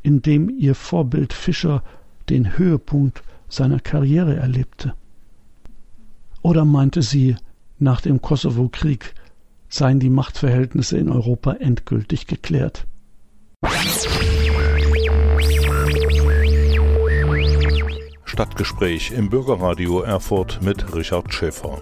[0.02, 1.84] in dem Ihr Vorbild Fischer
[2.30, 4.94] den Höhepunkt seiner Karriere erlebte.
[6.41, 7.36] Oder meinte sie,
[7.78, 9.13] nach dem Kosovo-Krieg
[9.67, 12.85] seien die Machtverhältnisse in Europa endgültig geklärt?
[18.25, 21.81] Stadtgespräch im Bürgerradio Erfurt mit Richard Schäfer.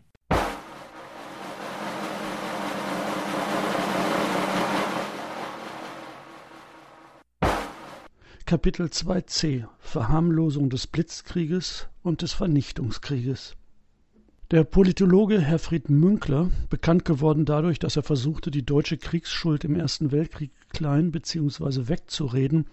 [8.51, 13.55] Kapitel 2c Verharmlosung des Blitzkrieges und des Vernichtungskrieges
[14.51, 20.11] der Politologe Herfried Münkler, bekannt geworden dadurch, dass er versuchte, die deutsche Kriegsschuld im Ersten
[20.11, 21.87] Weltkrieg klein bzw.
[21.87, 22.65] wegzureden,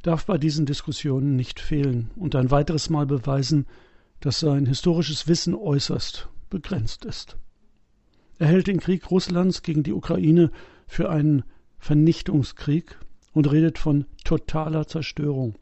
[0.00, 3.66] darf bei diesen Diskussionen nicht fehlen und ein weiteres Mal beweisen,
[4.20, 7.36] dass sein historisches Wissen äußerst begrenzt ist.
[8.38, 10.50] Er hält den Krieg Russlands gegen die Ukraine
[10.86, 11.42] für einen
[11.76, 12.96] Vernichtungskrieg
[13.34, 14.06] und redet von
[14.38, 15.54] totaler Zerstörung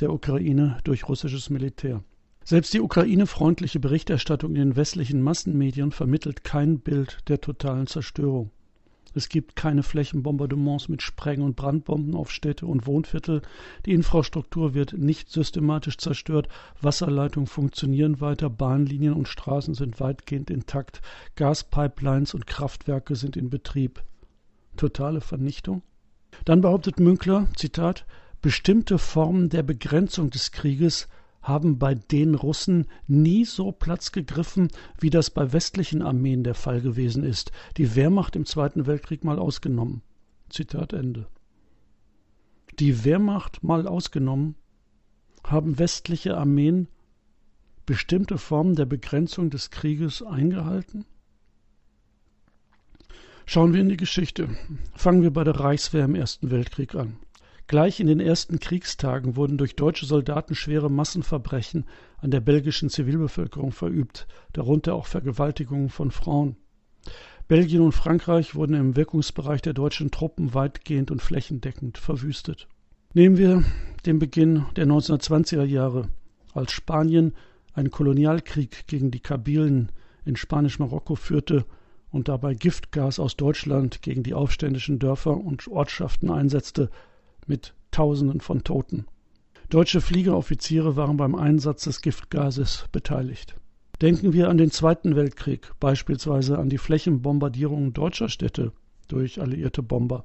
[0.00, 2.02] der Ukraine durch russisches Militär.
[2.42, 8.50] Selbst die Ukraine-freundliche Berichterstattung in den westlichen Massenmedien vermittelt kein Bild der totalen Zerstörung.
[9.14, 13.42] Es gibt keine Flächenbombardements mit Spreng- und Brandbomben auf Städte und Wohnviertel.
[13.84, 16.48] Die Infrastruktur wird nicht systematisch zerstört.
[16.80, 18.48] Wasserleitungen funktionieren weiter.
[18.48, 21.02] Bahnlinien und Straßen sind weitgehend intakt.
[21.36, 24.02] Gaspipelines und Kraftwerke sind in Betrieb.
[24.76, 25.82] Totale Vernichtung?
[26.44, 28.06] Dann behauptet Münkler, Zitat,
[28.42, 31.08] bestimmte Formen der Begrenzung des Krieges
[31.42, 34.68] haben bei den Russen nie so Platz gegriffen,
[34.98, 39.38] wie das bei westlichen Armeen der Fall gewesen ist, die Wehrmacht im Zweiten Weltkrieg mal
[39.38, 40.02] ausgenommen.
[40.48, 41.26] Zitat Ende.
[42.78, 44.56] Die Wehrmacht mal ausgenommen,
[45.44, 46.88] haben westliche Armeen
[47.86, 51.04] bestimmte Formen der Begrenzung des Krieges eingehalten?
[53.46, 54.48] Schauen wir in die Geschichte.
[54.94, 57.16] Fangen wir bei der Reichswehr im Ersten Weltkrieg an.
[57.66, 61.84] Gleich in den ersten Kriegstagen wurden durch deutsche Soldaten schwere Massenverbrechen
[62.18, 66.56] an der belgischen Zivilbevölkerung verübt, darunter auch Vergewaltigungen von Frauen.
[67.46, 72.66] Belgien und Frankreich wurden im Wirkungsbereich der deutschen Truppen weitgehend und flächendeckend verwüstet.
[73.12, 73.62] Nehmen wir
[74.06, 76.08] den Beginn der 1920er Jahre,
[76.54, 77.34] als Spanien
[77.74, 79.92] einen Kolonialkrieg gegen die Kabilen
[80.24, 81.66] in Spanisch-Marokko führte
[82.14, 86.88] und dabei Giftgas aus Deutschland gegen die aufständischen Dörfer und Ortschaften einsetzte,
[87.48, 89.06] mit Tausenden von Toten.
[89.68, 93.56] Deutsche Fliegeroffiziere waren beim Einsatz des Giftgases beteiligt.
[94.00, 98.70] Denken wir an den Zweiten Weltkrieg, beispielsweise an die Flächenbombardierungen deutscher Städte
[99.08, 100.24] durch alliierte Bomber.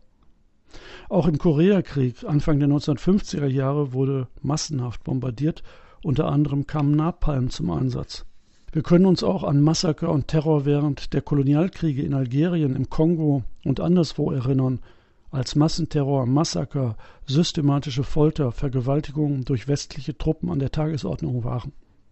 [1.10, 5.64] Auch im Koreakrieg Anfang der 1950er Jahre wurde massenhaft bombardiert,
[6.04, 8.28] unter anderem kam Napalm zum Einsatz.
[8.72, 13.44] Wir können uns auch an Massaker und Terror während der Kolonialkriege in Algerien, im Kongo
[13.66, 14.80] und anderswo erinnern,
[15.32, 16.96] als Massenterror, Massaker,
[17.26, 21.72] systematische Folter, Vergewaltigungen durch westliche Truppen an der Tagesordnung waren.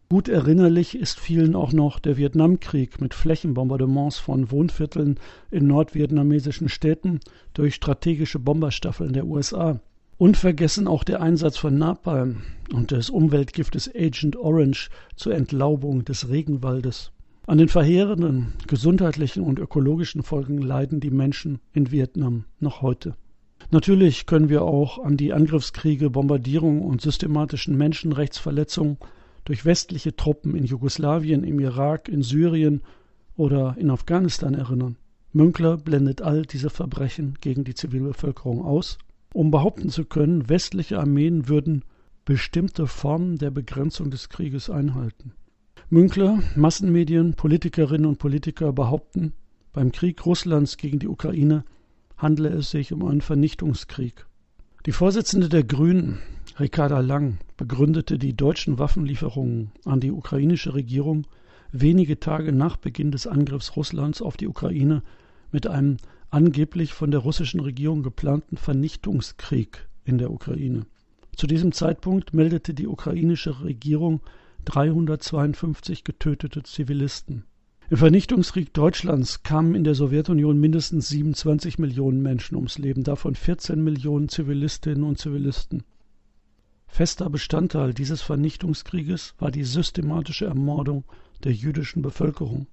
[0.10, 5.20] Gut erinnerlich ist vielen auch noch der Vietnamkrieg mit Flächenbombardements von Wohnvierteln
[5.52, 7.20] in nordvietnamesischen Städten
[7.54, 9.80] durch strategische Bomberstaffeln der USA.
[10.20, 12.42] Unvergessen auch der Einsatz von Napalm
[12.74, 17.12] und des Umweltgiftes Agent Orange zur Entlaubung des Regenwaldes.
[17.46, 23.16] An den verheerenden gesundheitlichen und ökologischen Folgen leiden die Menschen in Vietnam noch heute.
[23.70, 28.98] Natürlich können wir auch an die Angriffskriege, Bombardierungen und systematischen Menschenrechtsverletzungen
[29.46, 32.82] durch westliche Truppen in Jugoslawien, im Irak, in Syrien
[33.36, 34.96] oder in Afghanistan erinnern.
[35.32, 38.98] Münkler blendet all diese Verbrechen gegen die Zivilbevölkerung aus,
[39.34, 41.84] um behaupten zu können, westliche Armeen würden
[42.26, 45.34] bestimmte Formen der Begrenzung des Krieges einhalten.
[45.90, 49.34] Münkler, Massenmedien, Politikerinnen und Politiker behaupten,
[49.72, 51.64] beim Krieg Russlands gegen die Ukraine
[52.18, 54.26] handle es sich um einen Vernichtungskrieg.
[54.86, 56.20] Die Vorsitzende der Grünen,
[56.60, 61.28] Ricarda Lang, begründete die deutschen Waffenlieferungen an die ukrainische Regierung
[61.72, 65.04] wenige Tage nach Beginn des Angriffs Russlands auf die Ukraine
[65.52, 65.98] mit einem
[66.30, 70.86] angeblich von der russischen Regierung geplanten Vernichtungskrieg in der Ukraine.
[71.36, 74.22] Zu diesem Zeitpunkt meldete die ukrainische Regierung
[74.66, 77.44] 352 getötete Zivilisten.
[77.90, 83.82] Im Vernichtungskrieg Deutschlands kamen in der Sowjetunion mindestens 27 Millionen Menschen ums Leben, davon 14
[83.82, 85.84] Millionen Zivilistinnen und Zivilisten.
[86.88, 91.06] Fester Bestandteil dieses Vernichtungskrieges war die systematische Ermordung
[91.44, 92.68] der jüdischen Bevölkerung.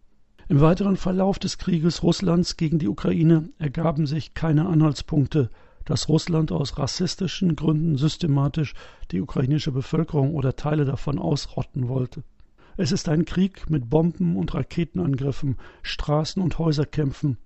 [0.49, 5.51] Im weiteren Verlauf des Krieges Russlands gegen die Ukraine ergaben sich keine Anhaltspunkte
[5.85, 8.75] dass Russland aus rassistischen Gründen systematisch
[9.11, 12.25] die ukrainische Bevölkerung oder Teile davon ausrotten wollte.
[12.77, 17.39] Es ist ein Krieg mit Bomben und Raketenangriffen, Straßen- und Häuserkämpfen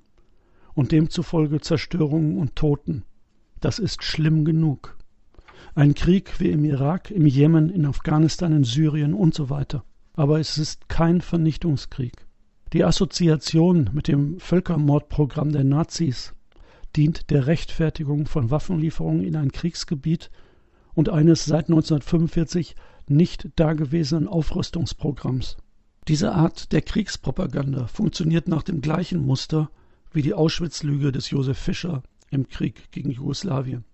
[0.74, 3.04] und demzufolge Zerstörungen und Toten.
[3.60, 4.96] Das ist schlimm genug.
[5.74, 9.84] Ein Krieg wie im Irak, im Jemen, in Afghanistan, in Syrien und so weiter.
[10.14, 12.27] Aber es ist kein Vernichtungskrieg.
[12.74, 16.34] Die Assoziation mit dem Völkermordprogramm der Nazis
[16.96, 20.30] dient der Rechtfertigung von Waffenlieferungen in ein Kriegsgebiet
[20.94, 25.56] und eines seit 1945 nicht dagewesenen Aufrüstungsprogramms.
[26.08, 29.70] Diese Art der Kriegspropaganda funktioniert nach dem gleichen Muster
[30.12, 33.84] wie die Auschwitz-Lüge des Josef Fischer im Krieg gegen Jugoslawien.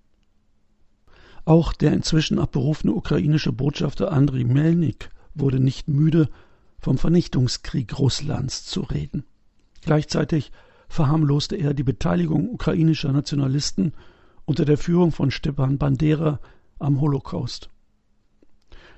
[1.44, 6.28] Auch der inzwischen abberufene ukrainische Botschafter Andriy Melnik wurde nicht müde,
[6.84, 9.24] vom Vernichtungskrieg Russlands zu reden.
[9.80, 10.52] Gleichzeitig
[10.86, 13.94] verharmloste er die Beteiligung ukrainischer Nationalisten
[14.44, 16.40] unter der Führung von Stepan Bandera
[16.78, 17.70] am Holocaust.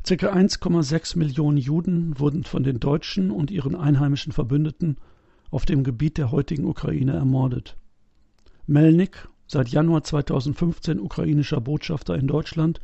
[0.04, 4.96] Circa 1,6 Millionen Juden wurden von den Deutschen und ihren einheimischen Verbündeten
[5.52, 7.76] auf dem Gebiet der heutigen Ukraine ermordet.
[8.66, 12.80] Melnik, seit Januar 2015 ukrainischer Botschafter in Deutschland,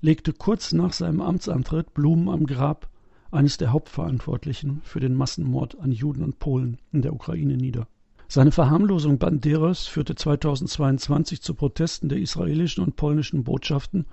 [0.00, 2.88] legte kurz nach seinem Amtsantritt Blumen am Grab
[3.36, 7.86] eines der Hauptverantwortlichen für den Massenmord an Juden und Polen in der Ukraine nieder.
[8.28, 14.06] Seine Verharmlosung Banderas führte 2022 zu Protesten der israelischen und polnischen Botschaften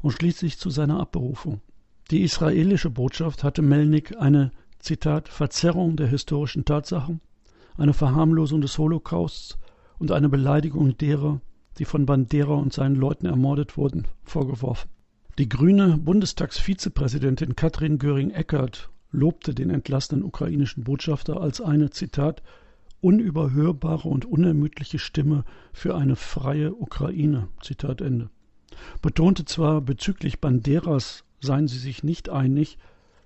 [0.00, 1.60] und schließlich zu seiner Abberufung.
[2.10, 4.50] Die israelische Botschaft hatte Melnik eine
[4.80, 7.20] Zitat Verzerrung der historischen Tatsachen,
[7.78, 9.58] eine Verharmlosung des Holocausts
[9.98, 11.40] und eine Beleidigung derer,
[11.78, 14.90] die von Bandera und seinen Leuten ermordet wurden, vorgeworfen.
[15.38, 22.42] Die grüne Bundestagsvizepräsidentin Katrin Göring-Eckardt lobte den entlassenen ukrainischen Botschafter als eine Zitat
[23.00, 27.48] unüberhörbare und unermüdliche Stimme für eine freie Ukraine.
[27.62, 28.28] Zitat Ende.
[29.00, 32.76] Betonte zwar bezüglich Banderas seien sie sich nicht einig,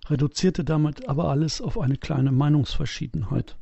[0.08, 3.56] reduzierte damit aber alles auf eine kleine Meinungsverschiedenheit.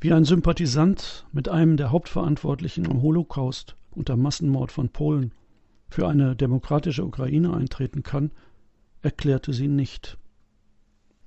[0.00, 5.32] Wie ein Sympathisant mit einem der Hauptverantwortlichen im Holocaust und der Massenmord von Polen
[5.88, 8.30] für eine demokratische Ukraine eintreten kann,
[9.02, 10.18] erklärte sie nicht.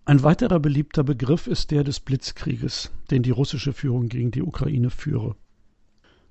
[0.05, 4.89] Ein weiterer beliebter Begriff ist der des Blitzkrieges, den die russische Führung gegen die Ukraine
[4.89, 5.35] führe.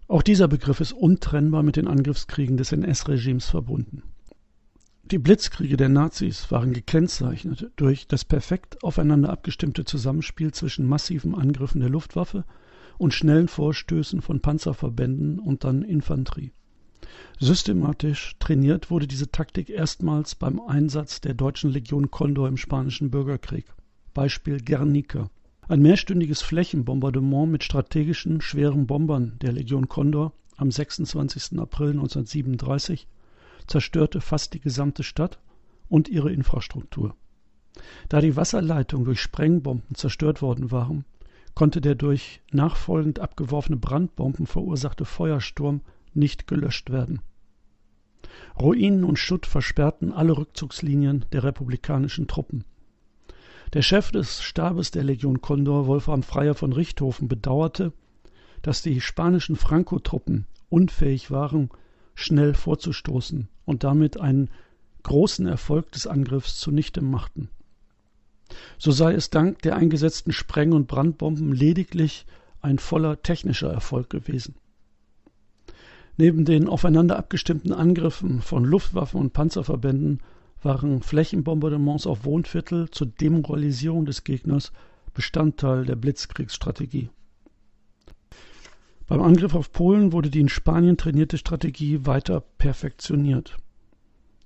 [0.08, 4.02] Auch dieser Begriff ist untrennbar mit den Angriffskriegen des NS-Regimes verbunden.
[5.04, 11.80] Die Blitzkriege der Nazis waren gekennzeichnet durch das perfekt aufeinander abgestimmte Zusammenspiel zwischen massiven Angriffen
[11.80, 12.44] der Luftwaffe
[12.98, 16.52] und schnellen Vorstößen von Panzerverbänden und dann Infanterie.
[17.38, 23.64] Systematisch trainiert wurde diese Taktik erstmals beim Einsatz der deutschen Legion Condor im Spanischen Bürgerkrieg.
[24.12, 25.30] Beispiel Guernica.
[25.66, 31.58] Ein mehrstündiges Flächenbombardement mit strategischen, schweren Bombern der Legion Condor am 26.
[31.58, 33.06] April 1937
[33.66, 35.38] zerstörte fast die gesamte Stadt
[35.88, 37.14] und ihre Infrastruktur.
[38.10, 41.06] Da die Wasserleitungen durch Sprengbomben zerstört worden waren,
[41.54, 45.80] konnte der durch nachfolgend abgeworfene Brandbomben verursachte Feuersturm
[46.14, 47.20] nicht gelöscht werden.
[48.60, 52.64] Ruinen und Schutt versperrten alle Rückzugslinien der republikanischen Truppen.
[53.72, 57.92] Der Chef des Stabes der Legion Condor, Wolfram Freier von Richthofen, bedauerte,
[58.62, 61.70] dass die spanischen Franco-Truppen unfähig waren,
[62.14, 64.50] schnell vorzustoßen und damit einen
[65.02, 67.48] großen Erfolg des Angriffs zunichte machten.
[68.78, 72.26] So sei es dank der eingesetzten Spreng- und Brandbomben lediglich
[72.60, 74.54] ein voller technischer Erfolg gewesen.
[76.16, 80.20] Neben den aufeinander abgestimmten Angriffen von Luftwaffen und Panzerverbänden
[80.62, 84.72] waren Flächenbombardements auf Wohnviertel zur Demoralisierung des Gegners
[85.14, 87.10] Bestandteil der Blitzkriegsstrategie.
[89.06, 93.56] Beim Angriff auf Polen wurde die in Spanien trainierte Strategie weiter perfektioniert.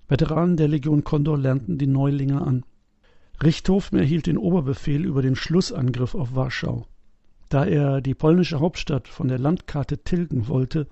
[0.09, 2.65] Veteranen der Legion Condor lernten die Neulinge an.
[3.43, 6.87] Richthofen erhielt den Oberbefehl über den Schlussangriff auf Warschau.
[7.49, 10.87] Da er die polnische Hauptstadt von der Landkarte tilgen wollte,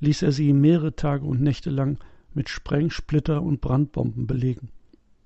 [0.00, 1.98] ließ er sie mehrere Tage und Nächte lang
[2.34, 4.70] mit Sprengsplitter und Brandbomben belegen.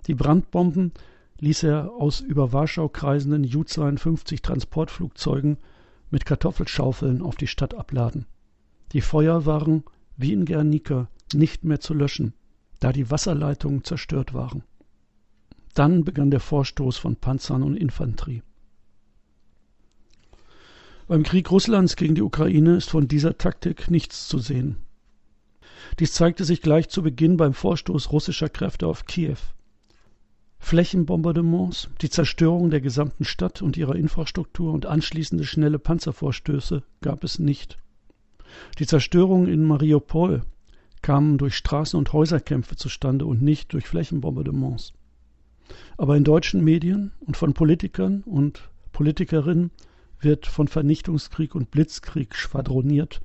[0.07, 0.93] Die Brandbomben
[1.41, 5.59] ließ er aus über Warschau kreisenden Ju-52 Transportflugzeugen
[6.11, 8.27] mit Kartoffelschaufeln auf die Stadt abladen.
[8.93, 9.85] Die Feuer waren,
[10.17, 12.35] wie in Guernica, nicht mehr zu löschen,
[12.81, 14.63] da die Wasserleitungen zerstört waren.
[15.75, 18.43] Dann begann der Vorstoß von Panzern und Infanterie.
[21.09, 24.77] Beim Krieg Russlands gegen die Ukraine ist von dieser Taktik nichts zu sehen.
[25.99, 29.37] Dies zeigte sich gleich zu Beginn beim Vorstoß russischer Kräfte auf Kiew.
[30.59, 37.41] Flächenbombardements, die Zerstörung der gesamten Stadt und ihrer Infrastruktur und anschließende schnelle Panzervorstöße gab es
[37.41, 37.79] nicht.
[38.79, 40.43] Die Zerstörungen in Mariupol
[41.03, 44.93] kamen durch Straßen- und Häuserkämpfe zustande und nicht durch Flächenbombardements.
[45.97, 49.73] Aber in deutschen Medien und von Politikern und Politikerinnen
[50.23, 53.21] wird von Vernichtungskrieg und Blitzkrieg schwadroniert,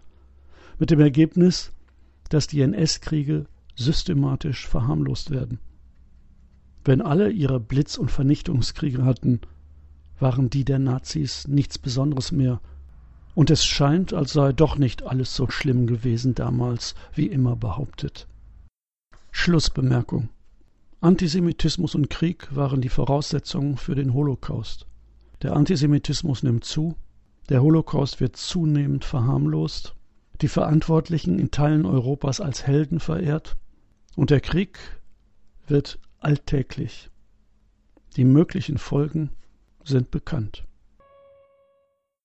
[0.79, 1.71] mit dem Ergebnis,
[2.29, 3.45] dass die NS-Kriege
[3.75, 5.59] systematisch verharmlost werden.
[6.83, 9.41] Wenn alle ihre Blitz- und Vernichtungskriege hatten,
[10.19, 12.61] waren die der Nazis nichts Besonderes mehr.
[13.35, 18.27] Und es scheint, als sei doch nicht alles so schlimm gewesen damals, wie immer behauptet.
[19.31, 20.29] Schlussbemerkung.
[21.01, 24.87] Antisemitismus und Krieg waren die Voraussetzungen für den Holocaust.
[25.41, 26.95] Der Antisemitismus nimmt zu,
[27.49, 29.95] der Holocaust wird zunehmend verharmlost,
[30.41, 33.55] die Verantwortlichen in Teilen Europas als Helden verehrt
[34.15, 34.79] und der Krieg
[35.67, 37.09] wird alltäglich.
[38.15, 39.31] Die möglichen Folgen
[39.83, 40.66] sind bekannt.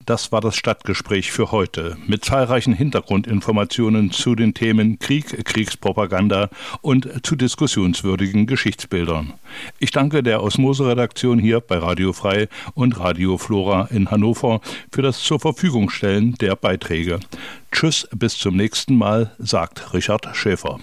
[0.05, 6.50] Das war das Stadtgespräch für heute mit zahlreichen Hintergrundinformationen zu den Themen Krieg, Kriegspropaganda
[6.80, 9.34] und zu diskussionswürdigen Geschichtsbildern.
[9.78, 15.22] Ich danke der Osmose-Redaktion hier bei Radio Frei und Radio Flora in Hannover für das
[15.22, 17.20] zur Verfügung stellen der Beiträge.
[17.70, 20.80] Tschüss, bis zum nächsten Mal, sagt Richard Schäfer.